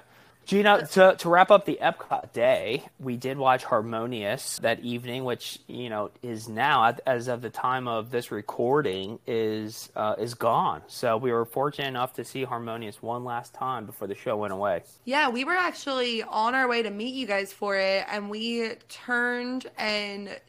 [0.48, 5.60] Gina, to, to wrap up the Epcot day, we did watch Harmonious that evening, which
[5.68, 10.84] you know is now, as of the time of this recording, is uh, is gone.
[10.88, 14.54] So we were fortunate enough to see Harmonious one last time before the show went
[14.54, 14.84] away.
[15.04, 18.70] Yeah, we were actually on our way to meet you guys for it, and we
[18.88, 20.40] turned and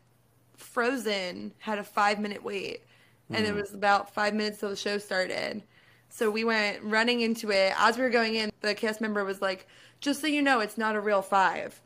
[0.56, 2.84] Frozen had a five minute wait,
[3.30, 5.64] and it was about five minutes till the show started.
[6.08, 7.74] So we went running into it.
[7.76, 9.66] As we were going in, the cast member was like,
[10.00, 11.80] "Just so you know, it's not a real five.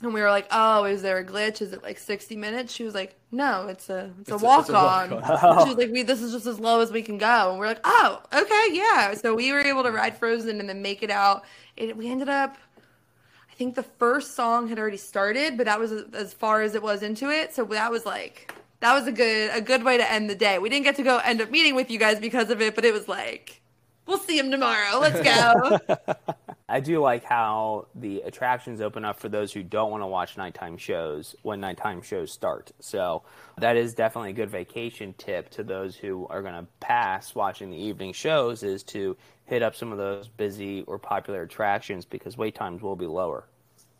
[0.00, 1.60] And we were like, "Oh, is there a glitch?
[1.60, 4.36] Is it like sixty minutes?" She was like, "No, it's a it's, It's a- a
[4.36, 5.62] it's a walk on." walk-on.
[5.64, 7.66] She was like, "We this is just as low as we can go." And we're
[7.66, 11.10] like, "Oh, okay, yeah." So we were able to ride Frozen and then make it
[11.10, 11.44] out.
[11.76, 12.56] It, we ended up,
[13.50, 16.82] I think the first song had already started, but that was as far as it
[16.82, 17.52] was into it.
[17.54, 20.60] So that was like that was a good a good way to end the day.
[20.60, 22.84] We didn't get to go end up meeting with you guys because of it, but
[22.84, 23.60] it was like,
[24.08, 24.98] we'll see him tomorrow.
[24.98, 25.78] Let's go.
[26.68, 30.36] I do like how the attractions open up for those who don't want to watch
[30.36, 32.72] nighttime shows when nighttime shows start.
[32.80, 33.22] So
[33.58, 37.70] that is definitely a good vacation tip to those who are going to pass watching
[37.70, 42.36] the evening shows is to hit up some of those busy or popular attractions because
[42.36, 43.44] wait times will be lower.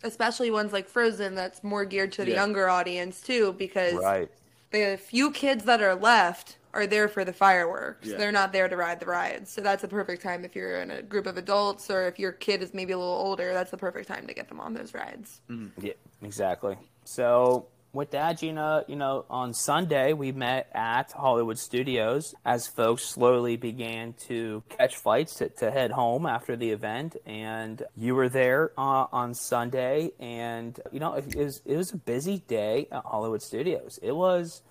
[0.05, 2.37] especially ones like Frozen that's more geared to the Yeah.
[2.43, 4.29] younger audience too because Right.
[4.71, 8.09] the few kids that are left are there for the fireworks.
[8.09, 8.17] Yeah.
[8.19, 9.51] They're not there to ride the rides.
[9.51, 12.33] So that's the perfect time if you're in a group of adults or if your
[12.33, 14.95] kid is maybe a little older, that's the perfect time to get them on those
[14.95, 15.41] rides.
[15.81, 15.93] Yeah,
[16.23, 16.77] exactly.
[17.05, 23.05] So with that, Gina, you know, on Sunday we met at Hollywood Studios as folks
[23.05, 28.29] slowly began to catch flights to, to head home after the event, and you were
[28.29, 33.05] there uh, on Sunday, and you know, it was it was a busy day at
[33.05, 33.99] Hollywood Studios.
[34.03, 34.63] It was.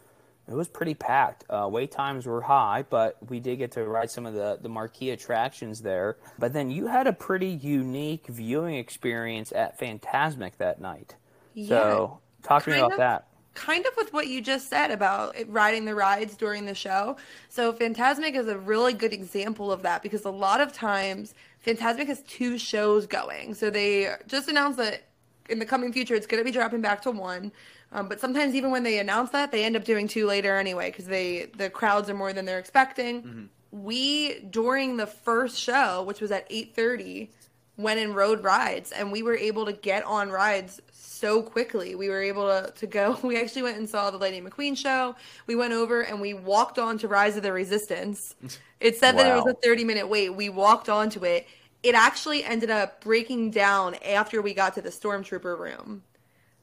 [0.47, 1.43] It was pretty packed.
[1.49, 4.69] Uh, wait times were high, but we did get to ride some of the, the
[4.69, 6.17] marquee attractions there.
[6.39, 11.15] But then you had a pretty unique viewing experience at Phantasmic that night.
[11.53, 11.67] Yeah.
[11.67, 12.97] So talk to me about of.
[12.99, 13.27] that.
[13.55, 17.17] kind of with what you just said about it, riding the rides during the show.
[17.49, 22.07] So Phantasmic is a really good example of that because a lot of times Phantasmic
[22.07, 23.55] has two shows going.
[23.55, 25.07] So they just announced that
[25.49, 27.51] in the coming future it's going to be dropping back to one.
[27.91, 30.91] Um, but sometimes even when they announce that, they end up doing two later anyway
[30.91, 33.49] because they the crowds are more than they're expecting.
[33.71, 37.31] We during the first show, which was at eight thirty,
[37.77, 41.95] went and rode rides and we were able to get on rides so quickly.
[41.95, 43.17] We were able to, to go.
[43.23, 45.15] We actually went and saw the Lady McQueen show.
[45.47, 48.35] We went over and we walked on to Rise of the Resistance.
[48.79, 50.29] It said that it was a 30 minute wait.
[50.29, 51.47] We walked onto it.
[51.83, 56.03] It actually ended up breaking down after we got to the Stormtrooper room.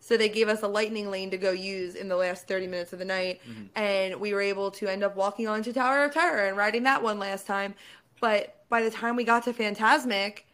[0.00, 2.92] So they gave us a lightning lane to go use in the last 30 minutes
[2.92, 3.40] of the night.
[3.48, 3.62] Mm-hmm.
[3.74, 7.02] And we were able to end up walking onto Tower of Terror and riding that
[7.02, 7.74] one last time.
[8.20, 10.46] But by the time we got to Phantasmic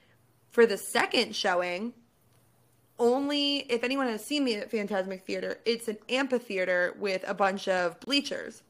[0.50, 1.94] for the second showing,
[3.00, 7.98] only if anyone has seen the Phantasmic Theater, it's an amphitheater with a bunch of
[7.98, 8.62] bleachers.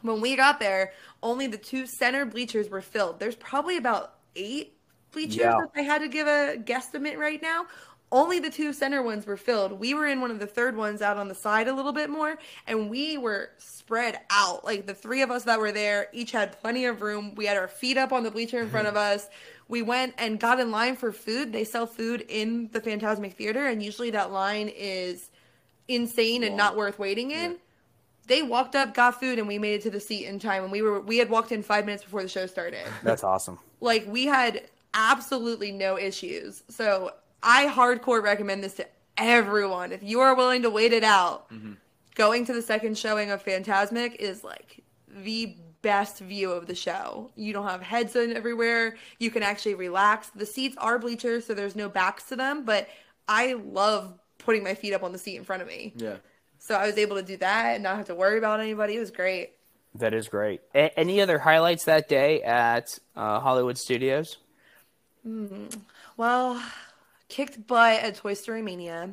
[0.00, 0.92] When we got there,
[1.22, 3.20] only the two center bleachers were filled.
[3.20, 4.76] There's probably about eight
[5.12, 5.58] bleachers Yeah.
[5.62, 7.66] if I had to give a guesstimate right now.
[8.10, 9.72] Only the two center ones were filled.
[9.72, 12.10] We were in one of the third ones out on the side a little bit
[12.10, 12.36] more,
[12.66, 14.66] and we were spread out.
[14.66, 17.34] Like the three of us that were there each had plenty of room.
[17.36, 18.96] We had our feet up on the bleacher in front mm-hmm.
[18.98, 19.30] of us.
[19.68, 21.52] We went and got in line for food.
[21.54, 25.30] They sell food in the Phantasmic Theater, and usually that line is
[25.88, 27.56] insane and not worth waiting in
[28.26, 30.62] they walked up, got food, and we made it to the seat in time.
[30.62, 32.86] And we were we had walked in five minutes before the show started.
[33.02, 33.58] That's awesome.
[33.80, 34.62] like we had
[34.94, 36.62] absolutely no issues.
[36.68, 37.12] So
[37.42, 38.86] I hardcore recommend this to
[39.16, 39.92] everyone.
[39.92, 41.50] If you are willing to wait it out,
[42.14, 47.30] going to the second showing of Phantasmic is like the best view of the show.
[47.34, 48.96] You don't have heads in everywhere.
[49.18, 50.28] You can actually relax.
[50.30, 52.88] The seats are bleachers, so there's no backs to them, but
[53.28, 55.92] I love putting my feet up on the seat in front of me.
[55.96, 56.16] Yeah.
[56.58, 58.96] So I was able to do that and not have to worry about anybody.
[58.96, 59.52] It was great.
[59.96, 60.60] That is great.
[60.74, 64.38] A- any other highlights that day at uh, Hollywood Studios?
[65.26, 65.80] Mm,
[66.16, 66.62] well,
[67.28, 69.10] kicked butt at Toy Story Mania.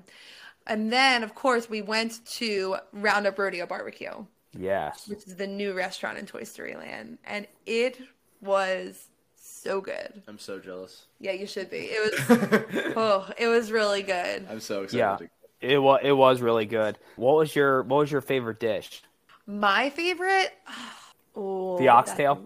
[0.68, 4.26] And then, of course, we went to Roundup Rodeo Barbecue,
[4.58, 5.08] Yes.
[5.08, 7.18] which is the new restaurant in Toy Story Land.
[7.26, 8.00] And it
[8.42, 10.22] was so good.
[10.28, 11.06] I'm so jealous.
[11.20, 11.90] Yeah, you should be.
[11.92, 14.48] It was, oh, it was really good.
[14.50, 14.98] I'm so excited.
[15.22, 15.28] Yeah.
[15.62, 16.98] It was it was really good.
[17.18, 19.04] What was your what was your favorite dish?
[19.46, 20.54] My favorite,
[21.36, 22.42] oh, The oxtail.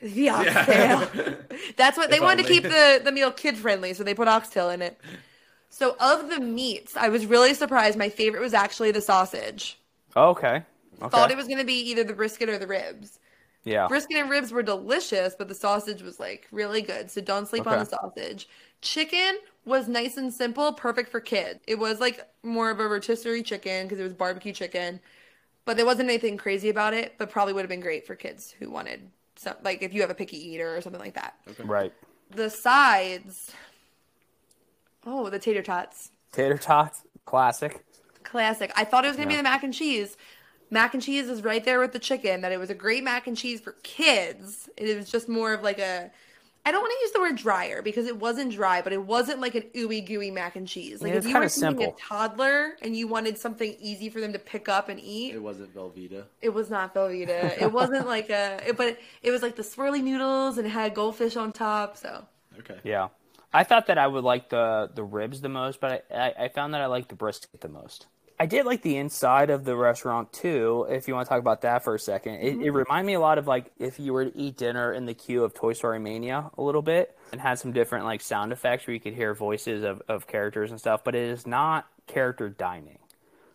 [0.00, 1.08] The oxtail.
[1.76, 4.28] That's what they If wanted to keep the, the meal kid friendly, so they put
[4.28, 4.98] oxtail in it.
[5.70, 7.98] So of the meats, I was really surprised.
[7.98, 9.80] My favorite was actually the sausage.
[10.16, 10.64] Oh, okay.
[11.02, 11.10] Okay.
[11.10, 13.18] Thought it was gonna be either the brisket or the ribs.
[13.64, 13.88] yeah.
[13.88, 17.10] Brisket and ribs were delicious, but the sausage was like really good.
[17.10, 18.48] So don't sleep on the sausage.
[18.82, 21.60] Chicken was nice and simple, perfect for kids.
[21.68, 25.00] It was like more of a rotisserie chicken because it was barbecue chicken,
[25.66, 27.16] but there wasn't anything crazy about it.
[27.18, 29.10] But probably would have been great for kids who wanted
[29.40, 31.34] some, like if you have a picky eater or something like that.
[31.64, 31.92] Right.
[32.30, 33.52] The sides,
[35.06, 36.10] oh, the tater tots.
[36.30, 37.84] Tater tots, classic.
[38.22, 38.70] Classic.
[38.76, 39.36] I thought it was gonna Yeah.
[39.36, 40.16] be the mac and cheese.
[40.70, 42.42] Mac and cheese is right there with the chicken.
[42.42, 44.68] That it was a great mac and cheese for kids.
[44.76, 46.10] It was just more of like a.
[46.70, 49.40] I don't want to use the word drier because it wasn't dry, but it wasn't
[49.40, 51.02] like an ooey gooey mac and cheese.
[51.02, 54.20] Like Yeah, if you were kinda feeding a toddler and you wanted something easy for
[54.20, 56.26] them to pick up and eat, It wasn't Velveeta.
[56.40, 57.60] it was not Velveeta.
[57.60, 58.60] it wasn't like a.
[58.68, 61.96] It, but it was like the swirly noodles and it had goldfish on top.
[61.96, 62.24] So
[62.60, 62.78] Okay.
[62.84, 63.08] Yeah.
[63.52, 66.48] I thought that I would like the the ribs the most, but I, I, I
[66.50, 68.06] found that I like the brisket the most.
[68.40, 70.86] I did like the inside of the restaurant too.
[70.88, 73.20] If you want to talk about that for a second, it, it reminded me a
[73.20, 75.98] lot of like if you were to eat dinner in the queue of Toy Story
[75.98, 79.34] Mania a little bit, and had some different like sound effects where you could hear
[79.34, 81.04] voices of, of characters and stuff.
[81.04, 82.98] But it is not character dining.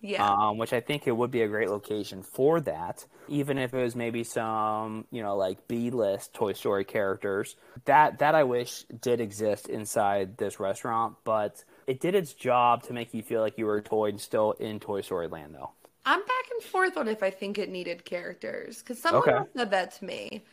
[0.02, 3.06] yeah, um, which I think it would be a great location for that.
[3.28, 7.56] Even if it was maybe some, you know, like B list Toy Story characters,
[7.86, 11.16] that that I wish did exist inside this restaurant.
[11.24, 14.20] But it did its job to make you feel like you were a toy and
[14.22, 15.72] still in Toy Story Land, though.
[16.06, 19.40] I'm back and forth on if I think it needed characters because someone Okay.
[19.40, 20.44] else said that to me,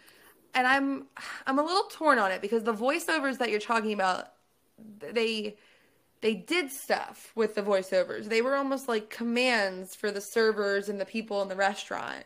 [0.55, 1.09] and I'm
[1.47, 4.29] I'm a little torn on it because the voiceovers that you're talking about,
[5.01, 5.57] they
[6.23, 8.27] they did stuff with the voiceovers.
[8.27, 12.25] They were almost like commands for the servers and the people in the restaurant,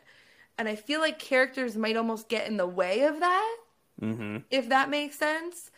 [0.58, 3.56] and I feel like characters might almost get in the way of that,
[4.00, 4.36] Mm-hmm.
[4.50, 5.70] if that makes sense.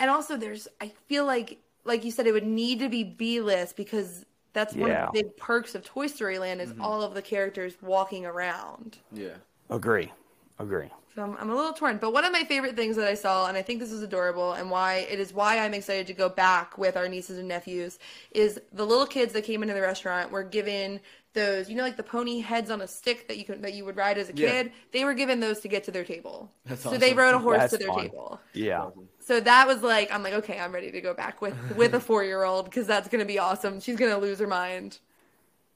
[0.00, 3.40] And also, there's I feel like like you said, it would need to be B
[3.40, 5.06] list because that's one Yeah.
[5.06, 6.82] of the big perks of Toy Story Land is mm-hmm.
[6.82, 8.98] all of the characters walking around.
[9.12, 9.34] Yeah.
[9.70, 10.12] Agree.
[10.58, 10.90] Agree.
[11.14, 11.98] So I'm, I'm a little torn.
[11.98, 14.52] But one of my favorite things that I saw, and I think this is adorable,
[14.52, 17.98] and why it is why I'm excited to go back with our nieces and nephews,
[18.30, 21.00] is the little kids that came into the restaurant were given
[21.38, 23.84] those, you know, like the pony heads on a stick that you could that you
[23.84, 24.50] would ride as a Yeah.
[24.50, 24.72] kid.
[24.92, 26.50] They were given those to get to their table.
[26.66, 28.02] That's so they rode a horse That's to their fun.
[28.02, 28.40] table.
[28.52, 28.90] Yeah.
[29.20, 32.00] So that was like, I'm like, okay, I'm ready to go back with with a
[32.00, 33.80] four year old because that's gonna be awesome.
[33.80, 34.98] She's gonna lose her mind.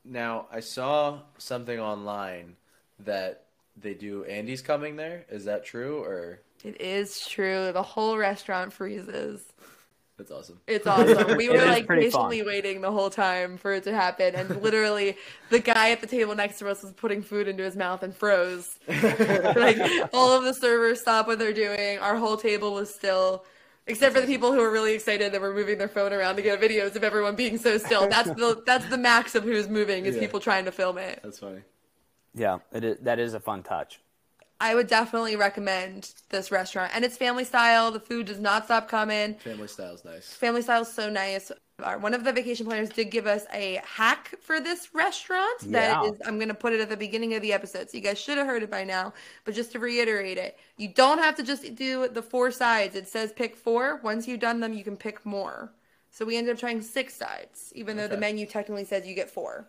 [0.04, 2.56] Now I saw something online
[3.00, 3.44] that
[3.76, 5.24] they do Andy's coming there.
[5.30, 7.72] Is that true or It is true.
[7.72, 9.42] The whole restaurant freezes.
[10.28, 10.60] That's awesome?
[10.66, 11.36] It's awesome.
[11.36, 12.46] We It were like patiently fun.
[12.46, 15.16] waiting the whole time for it to happen, and literally
[15.50, 18.14] the guy at the table next to us was putting food into his mouth and
[18.14, 18.78] froze.
[18.88, 19.78] like
[20.12, 21.98] all of the servers stopped what they're doing.
[21.98, 23.44] Our whole table was still.
[23.88, 26.42] Except for the people who were really excited that were moving their phone around to
[26.42, 28.08] get videos of everyone being so still.
[28.08, 30.20] That's the that's the max of who's moving is Yeah.
[30.20, 31.18] people trying to film it.
[31.24, 31.62] That's funny.
[32.32, 32.58] Yeah.
[32.72, 34.00] It is, that is a fun touch.
[34.62, 37.90] I would definitely recommend this restaurant, and it's family style.
[37.90, 39.34] The food does not stop coming.
[39.34, 40.32] Family style's nice.
[40.34, 41.50] Family style is so nice.
[41.82, 45.58] Our- One of the vacation planners did give us a hack for this restaurant.
[45.72, 46.10] That Yeah.
[46.12, 48.20] is, I'm going to put it at the beginning of the episode, so you guys
[48.20, 49.12] should have heard it by now.
[49.44, 52.94] But just to reiterate it, you don't have to just do the four sides.
[52.94, 53.98] It says pick four.
[54.04, 55.72] Once you've done them, you can pick more.
[56.10, 59.28] So we ended up trying six sides, even though the menu technically says you get
[59.28, 59.66] four.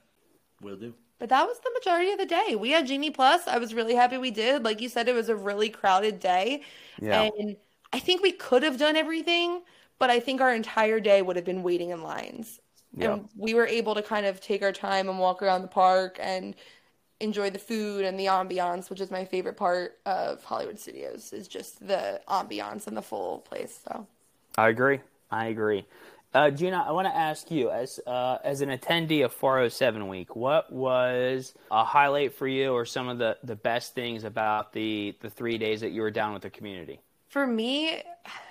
[0.61, 0.93] Will do.
[1.19, 2.55] But that was the majority of the day.
[2.55, 3.47] We had Genie Plus.
[3.47, 4.63] I was really happy we did.
[4.63, 6.63] Like you said, it was a really crowded day.
[7.01, 7.29] Yeah.
[7.37, 7.55] And
[7.93, 9.61] I think we could have done everything,
[9.99, 12.59] but I think our entire day would have been waiting in lines.
[12.95, 13.13] Yeah.
[13.13, 16.17] And we were able to kind of take our time and walk around the park
[16.21, 16.55] and
[17.19, 21.47] enjoy the food and the ambiance, which is my favorite part of Hollywood Studios, is
[21.47, 23.79] just the ambiance and the full place.
[23.87, 24.05] So
[24.57, 24.99] I agree.
[25.31, 25.85] I agree.
[26.33, 30.35] Uh, Gina, I want to ask you, as uh, as an attendee of 407 Week,
[30.35, 35.15] what was a highlight for you, or some of the, the best things about the
[35.21, 36.99] the three days that you were down with the community?
[37.29, 38.01] For me,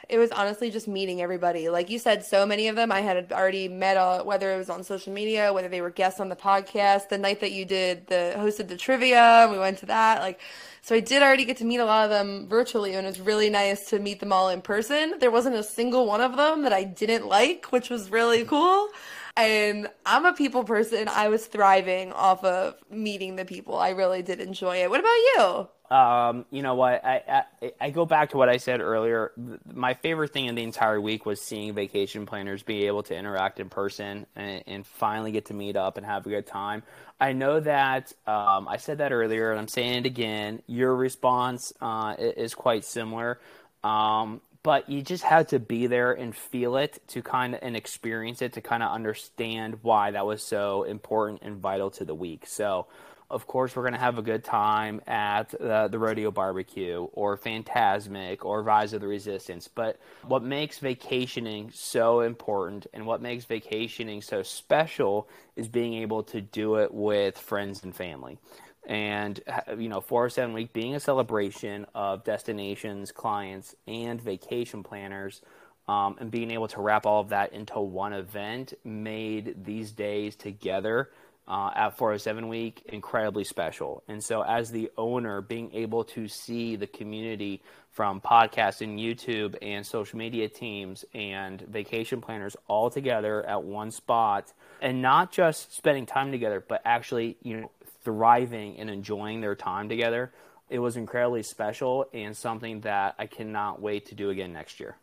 [0.08, 1.68] it was honestly just meeting everybody.
[1.70, 4.70] Like you said, so many of them I had already met, uh, whether it was
[4.70, 7.08] on social media, whether they were guests on the podcast.
[7.08, 10.20] The night that you did the hosted the trivia, we went to that.
[10.20, 10.40] Like,
[10.82, 13.20] so I did already get to meet a lot of them virtually, and it was
[13.20, 15.14] really nice to meet them all in person.
[15.20, 18.88] There wasn't a single one of them that I didn't like, which was really cool.
[19.36, 21.08] And I'm a people person.
[21.08, 23.78] I was thriving off of meeting the people.
[23.78, 24.90] I really did enjoy it.
[24.90, 25.68] What about you?
[25.96, 27.04] Um, you know what?
[27.04, 29.32] I, I I go back to what I said earlier.
[29.70, 33.60] My favorite thing in the entire week was seeing vacation planners be able to interact
[33.60, 36.82] in person and, and finally get to meet up and have a good time.
[37.20, 40.62] I know that um, I said that earlier, and I'm saying it again.
[40.66, 43.38] Your response uh, is quite similar.
[43.84, 47.76] Um, but you just had to be there and feel it to kind of and
[47.76, 52.14] experience it to kind of understand why that was so important and vital to the
[52.14, 52.46] week.
[52.46, 52.86] So,
[53.28, 58.44] of course, we're going to have a good time at the Rodeo Barbecue or Fantasmic
[58.44, 59.68] or Rise of the Resistance.
[59.68, 66.22] But what makes vacationing so important and what makes vacationing so special is being able
[66.24, 68.38] to do it with friends and family
[68.86, 69.40] and
[69.78, 75.40] you know 407 week being a celebration of destinations clients and vacation planners
[75.88, 80.36] um, and being able to wrap all of that into one event made these days
[80.36, 81.10] together
[81.48, 84.02] uh, at 407 week incredibly special.
[84.06, 87.62] And so as the owner being able to see the community
[87.92, 93.90] from podcast and youtube and social media teams and vacation planners all together at one
[93.90, 97.70] spot and not just spending time together but actually you know
[98.04, 100.32] thriving and enjoying their time together.
[100.68, 104.96] It was incredibly special and something that I cannot wait to do again next year.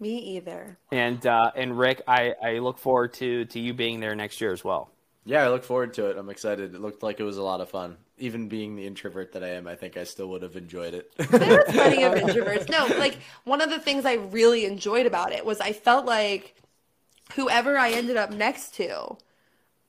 [0.00, 0.78] Me either.
[0.92, 4.52] And uh, and Ric, I, I look forward to to you being there next year
[4.52, 4.90] as well.
[5.24, 6.16] Yeah, I look forward to it.
[6.16, 6.74] I'm excited.
[6.74, 7.98] It looked like it was a lot of fun.
[8.16, 11.12] Even being the introvert that I am, I think I still would have enjoyed it.
[11.16, 12.70] There was plenty of introverts.
[12.70, 16.54] No, like one of the things I really enjoyed about it was I felt like
[17.34, 19.18] whoever I ended up next to,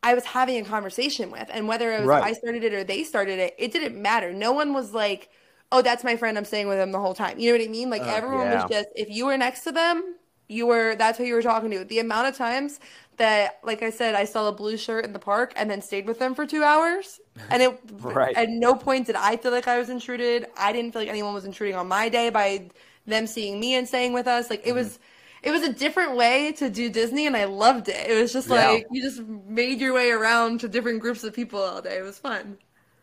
[0.02, 2.24] I was having a conversation with, and whether it was Right.
[2.24, 4.32] I started it or they started it, it didn't matter.
[4.34, 5.30] No one was like,
[5.72, 6.38] "Oh, that's my friend.
[6.38, 7.90] I'm staying with him the whole time." You know what I mean?
[7.90, 8.62] Like uh, everyone yeah.
[8.62, 10.16] was just if you were next to them,
[10.48, 11.84] you were that's who you were talking to.
[11.84, 12.80] The amount of times
[13.18, 16.08] that, like I said, I saw a blue shirt in the park and then stayed
[16.08, 17.20] with them for two hours,
[17.50, 18.36] and it Right.
[18.38, 20.48] at no point did I feel like I was intruded.
[20.58, 22.70] I didn't feel like anyone was intruding on my day by
[23.06, 24.50] them seeing me and staying with us.
[24.50, 24.76] Like it mm-hmm.
[24.78, 25.00] was.
[25.44, 28.10] It was a different way to do Disney, and I loved it.
[28.10, 28.70] It was just Yeah.
[28.72, 31.98] like you just made your way around to different groups of people all day.
[31.98, 32.58] It was fun.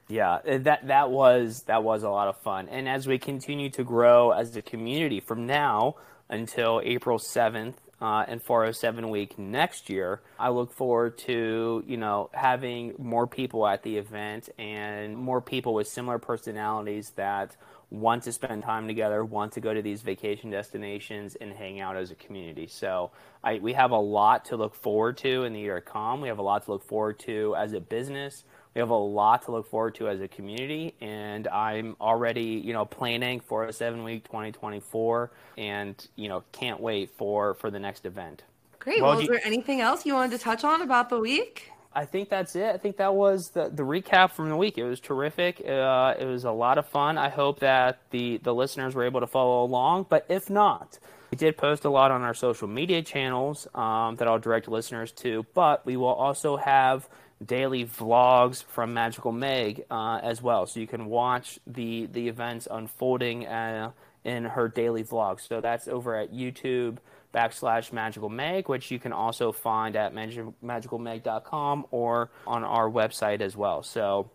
[0.08, 2.68] Yeah, uh, that that was that was a lot of fun.
[2.68, 5.96] And as we continue to grow as a community from now
[6.28, 12.30] until April seventh uh, and 407 week next year, I look forward to you know
[12.34, 17.56] having more people at the event and more people with similar personalities that
[17.90, 21.96] want to spend time together, want to go to these vacation destinations and hang out
[21.96, 22.66] as a community.
[22.66, 23.12] So
[23.44, 26.20] I, we have a lot to look forward to in the year to come.
[26.20, 28.44] We have a lot to look forward to as a business.
[28.74, 32.74] We have a lot to look forward to as a community, and I'm already, you
[32.74, 37.78] know, planning for a seven week 2024, and you know, can't wait for for the
[37.78, 38.42] next event.
[38.78, 39.00] Great.
[39.00, 41.72] Well, Well, is you- there anything else you wanted to touch on about the week?
[41.96, 42.66] I think that's it.
[42.74, 44.76] I think that was the, the recap from the week.
[44.76, 45.62] It was terrific.
[45.66, 47.16] Uh, it was a lot of fun.
[47.16, 50.04] I hope that the, the listeners were able to follow along.
[50.10, 50.98] But if not,
[51.30, 55.10] we did post a lot on our social media channels um, that I'll direct listeners
[55.12, 55.46] to.
[55.54, 57.08] But we will also have
[57.44, 60.66] daily vlogs from Magical Meg uh, as well.
[60.66, 63.92] So you can watch the, the events unfolding uh,
[64.22, 65.48] in her daily vlogs.
[65.48, 66.98] So that's over at YouTube
[67.36, 73.40] backslash magical meg which you can also find at magi- magicalmeg.com or on our website
[73.40, 74.30] as well so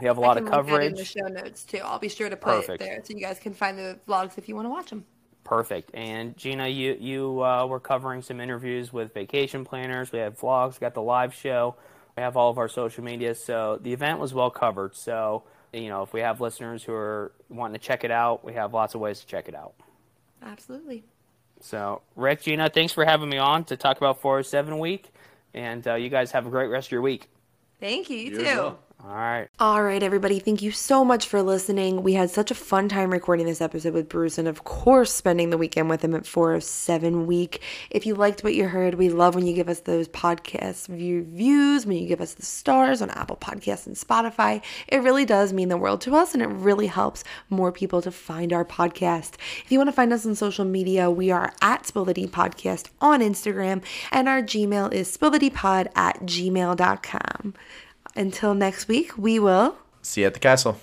[0.00, 1.78] we have a lot of that in the show notes too.
[1.84, 2.82] I'll be sure to put Perfect.
[2.82, 5.04] it there so you guys can find the vlogs if you want to watch them.
[5.44, 10.38] perfect and gina you you uh, were covering some interviews with vacation planners we have
[10.38, 11.74] vlogs we got the live show
[12.16, 15.42] we have all of our social media so the event was well covered so
[15.72, 18.72] you know if we have listeners who are wanting to check it out we have
[18.72, 19.74] lots of ways to check it out
[20.42, 21.04] Absolutely.
[21.60, 25.10] So ric gina thanks for having me on to talk about 407 week
[25.54, 27.28] and uh, you guys have a great rest of your week
[27.80, 28.16] Thank you.
[28.18, 28.78] You, You too.
[29.04, 30.40] All right All right, everybody.
[30.40, 32.02] Thank you so much for listening.
[32.02, 35.50] We had such a fun time recording this episode with Bruce and, of course, spending
[35.50, 37.62] the weekend with him at 407 week.
[37.90, 41.86] If you liked what you heard, we love when you give us those podcast reviews,
[41.86, 44.62] when you give us the stars on Apple Podcasts and Spotify.
[44.88, 48.10] It really does mean the world to us, and it really helps more people to
[48.10, 49.34] find our podcast.
[49.64, 52.26] If you want to find us on social media, we are at Spill the D
[52.26, 57.54] Podcast on Instagram, and our Gmail is spillthedpod at gmail.com.
[58.18, 59.76] Until next week, we will.
[60.02, 60.76] See you at the castle.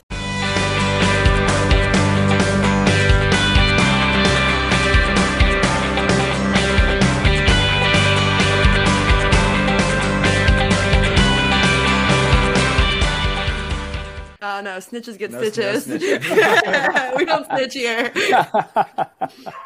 [14.47, 15.88] Oh no, snitches get No- no stitches.
[17.17, 18.13] we don't snitch here.